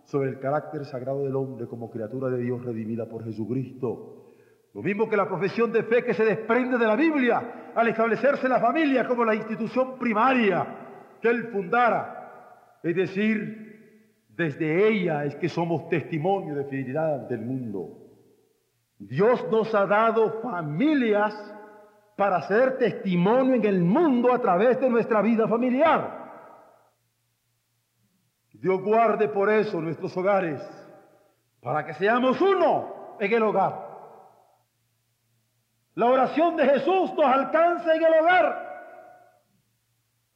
sobre 0.06 0.30
el 0.30 0.40
carácter 0.40 0.86
sagrado 0.86 1.24
del 1.24 1.36
hombre 1.36 1.68
como 1.68 1.90
criatura 1.90 2.30
de 2.30 2.40
Dios 2.40 2.64
redimida 2.64 3.08
por 3.08 3.24
Jesucristo 3.24 4.22
lo 4.74 4.82
mismo 4.82 5.10
que 5.10 5.18
la 5.18 5.28
profesión 5.28 5.72
de 5.72 5.84
fe 5.84 6.04
que 6.04 6.14
se 6.14 6.24
desprende 6.24 6.78
de 6.78 6.88
la 6.88 6.96
Biblia 6.96 7.72
al 7.76 7.88
establecerse 7.90 8.48
la 8.48 8.60
familia 8.60 9.06
como 9.06 9.26
la 9.26 9.36
institución 9.36 9.98
primaria 10.00 10.66
que 11.22 11.30
él 11.30 11.50
fundara. 11.52 12.21
Es 12.84 12.96
decir, 12.96 14.26
desde 14.30 14.88
ella 14.88 15.26
es 15.26 15.36
que 15.36 15.50
somos 15.50 15.88
testimonio 15.90 16.56
de 16.56 16.66
fidelidad 16.66 17.28
del 17.28 17.42
mundo. 17.42 17.98
Dios 18.98 19.46
nos 19.52 19.74
ha 19.74 19.86
dado 19.86 20.42
familias 20.42 21.34
para 22.16 22.42
ser 22.44 22.78
testimonio 22.78 23.56
en 23.56 23.66
el 23.66 23.82
mundo 23.82 24.34
a 24.34 24.40
través 24.40 24.80
de 24.80 24.90
nuestra 24.90 25.22
vida 25.22 25.48
familiar. 25.48 26.22
Dios 28.54 28.82
guarde 28.84 29.28
por 29.28 29.50
eso 29.50 29.82
nuestros 29.82 30.16
hogares, 30.16 30.62
para 31.62 31.84
que 31.84 31.96
seamos 31.96 32.40
uno 32.40 33.16
en 33.20 33.34
el 33.34 33.42
hogar. 33.42 33.90
La 35.96 36.06
oración 36.06 36.56
de 36.56 36.66
Jesús 36.66 37.12
nos 37.16 37.26
alcanza 37.26 37.96
en 37.96 38.04
el 38.04 38.14
hogar. 38.22 38.72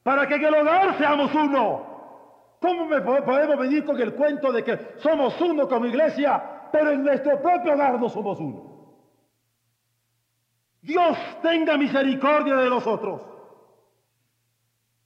Para 0.03 0.27
que 0.27 0.35
en 0.35 0.45
el 0.45 0.55
hogar 0.55 0.97
seamos 0.97 1.33
uno. 1.33 1.94
¿Cómo 2.59 2.87
podemos 2.87 3.59
venir 3.59 3.85
con 3.85 3.99
el 3.99 4.13
cuento 4.13 4.51
de 4.51 4.63
que 4.63 4.79
somos 4.97 5.39
uno 5.41 5.67
como 5.67 5.85
iglesia, 5.85 6.69
pero 6.71 6.91
en 6.91 7.03
nuestro 7.03 7.41
propio 7.41 7.73
hogar 7.73 7.99
no 7.99 8.09
somos 8.09 8.39
uno? 8.39 8.75
Dios 10.81 11.17
tenga 11.41 11.77
misericordia 11.77 12.55
de 12.57 12.69
nosotros. 12.69 13.21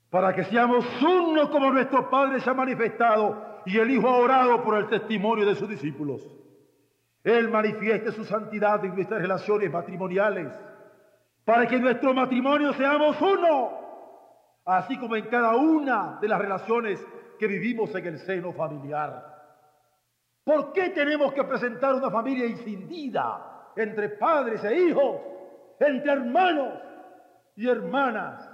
Para 0.09 0.33
que 0.33 0.43
seamos 0.45 0.85
uno 1.01 1.49
como 1.49 1.71
nuestro 1.71 2.09
Padre 2.09 2.41
se 2.41 2.49
ha 2.49 2.53
manifestado 2.53 3.61
y 3.65 3.77
el 3.77 3.91
Hijo 3.91 4.07
ha 4.07 4.17
orado 4.17 4.63
por 4.63 4.77
el 4.77 4.87
testimonio 4.87 5.45
de 5.45 5.55
sus 5.55 5.69
discípulos. 5.69 6.25
Él 7.23 7.49
manifieste 7.49 8.11
su 8.11 8.25
santidad 8.25 8.83
en 8.83 8.95
nuestras 8.95 9.21
relaciones 9.21 9.71
matrimoniales, 9.71 10.47
para 11.45 11.67
que 11.67 11.75
en 11.75 11.83
nuestro 11.83 12.13
matrimonio 12.13 12.73
seamos 12.73 13.19
uno, 13.21 13.71
así 14.65 14.97
como 14.97 15.15
en 15.15 15.25
cada 15.25 15.55
una 15.55 16.17
de 16.21 16.27
las 16.27 16.39
relaciones 16.39 17.05
que 17.39 17.47
vivimos 17.47 17.95
en 17.95 18.05
el 18.05 18.19
seno 18.19 18.53
familiar. 18.53 19.39
¿Por 20.43 20.73
qué 20.73 20.89
tenemos 20.89 21.33
que 21.33 21.43
presentar 21.43 21.95
una 21.95 22.11
familia 22.11 22.45
incendida 22.45 23.71
entre 23.75 24.09
padres 24.09 24.63
e 24.63 24.77
hijos, 24.77 25.21
entre 25.79 26.11
hermanos 26.11 26.79
y 27.55 27.67
hermanas? 27.67 28.47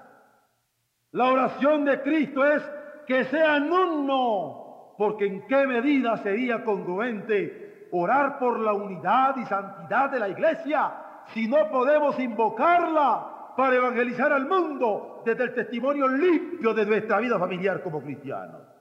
La 1.12 1.32
oración 1.32 1.86
de 1.86 2.02
Cristo 2.02 2.46
es 2.46 2.62
que 3.08 3.26
sean 3.26 3.72
uno, 3.72 4.94
porque 4.98 5.26
en 5.26 5.48
qué 5.48 5.66
medida 5.66 6.18
sería 6.18 6.64
congruente 6.64 7.88
orar 7.92 8.38
por 8.38 8.60
la 8.60 8.74
unidad 8.74 9.36
y 9.38 9.46
santidad 9.46 10.10
de 10.10 10.20
la 10.20 10.30
iglesia 10.30 10.94
si 11.34 11.48
no 11.48 11.70
podemos 11.70 12.20
invocarla 12.20 13.54
para 13.56 13.76
evangelizar 13.76 14.34
al 14.34 14.48
mundo 14.48 15.24
desde 15.26 15.46
el 15.46 15.54
testimonio 15.54 16.08
limpio 16.08 16.74
de 16.74 16.86
nuestra 16.86 17.20
vida 17.20 17.40
familiar 17.40 17.82
como 17.82 18.02
cristianos. 18.02 18.75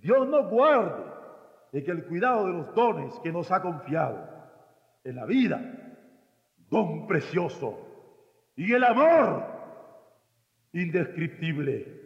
Dios 0.00 0.26
nos 0.28 0.48
guarde 0.50 1.04
de 1.72 1.84
que 1.84 1.90
el 1.90 2.04
cuidado 2.06 2.46
de 2.46 2.52
los 2.52 2.74
dones 2.74 3.18
que 3.22 3.32
nos 3.32 3.50
ha 3.50 3.60
confiado 3.60 4.28
en 5.04 5.16
la 5.16 5.26
vida, 5.26 5.60
don 6.70 7.06
precioso, 7.06 7.78
y 8.56 8.72
el 8.72 8.84
amor 8.84 9.44
indescriptible. 10.72 12.00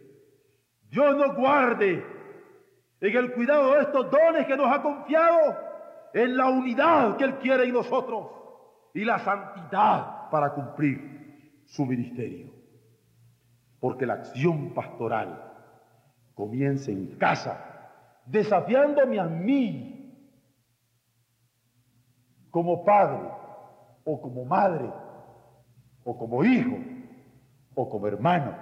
Dios 0.89 1.17
nos 1.17 1.35
guarde 1.35 2.05
en 3.01 3.17
el 3.17 3.33
cuidado 3.33 3.73
de 3.73 3.81
estos 3.81 4.11
dones 4.11 4.45
que 4.45 4.55
nos 4.55 4.71
ha 4.71 4.81
confiado 4.81 5.57
en 6.13 6.37
la 6.37 6.49
unidad 6.49 7.17
que 7.17 7.23
Él 7.25 7.37
quiere 7.39 7.63
en 7.63 7.73
nosotros 7.73 8.27
y 8.93 9.03
la 9.03 9.19
santidad 9.19 10.29
para 10.29 10.53
cumplir 10.53 11.63
su 11.65 11.85
ministerio. 11.85 12.51
porque 13.79 14.05
la 14.05 14.13
acción 14.13 14.73
pastoral 14.73 15.43
comienza 16.35 16.89
en 16.89 17.17
casa, 17.17 17.72
desafiándome 18.25 19.19
a 19.19 19.25
mí 19.25 19.93
como 22.49 22.83
padre 22.83 23.29
o 24.03 24.21
como 24.21 24.45
madre 24.45 24.89
o 26.03 26.17
como 26.17 26.43
hijo 26.43 26.77
o 27.75 27.89
como 27.89 28.07
hermano. 28.07 28.55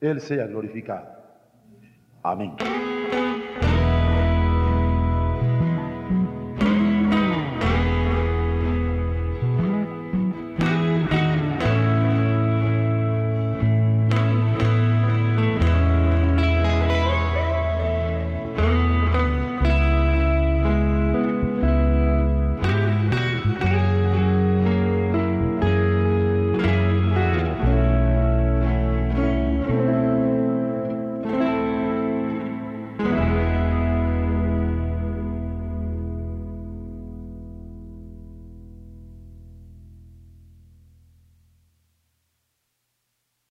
Él 0.00 0.20
sea 0.20 0.46
glorificado. 0.46 1.06
Amén. 2.22 2.56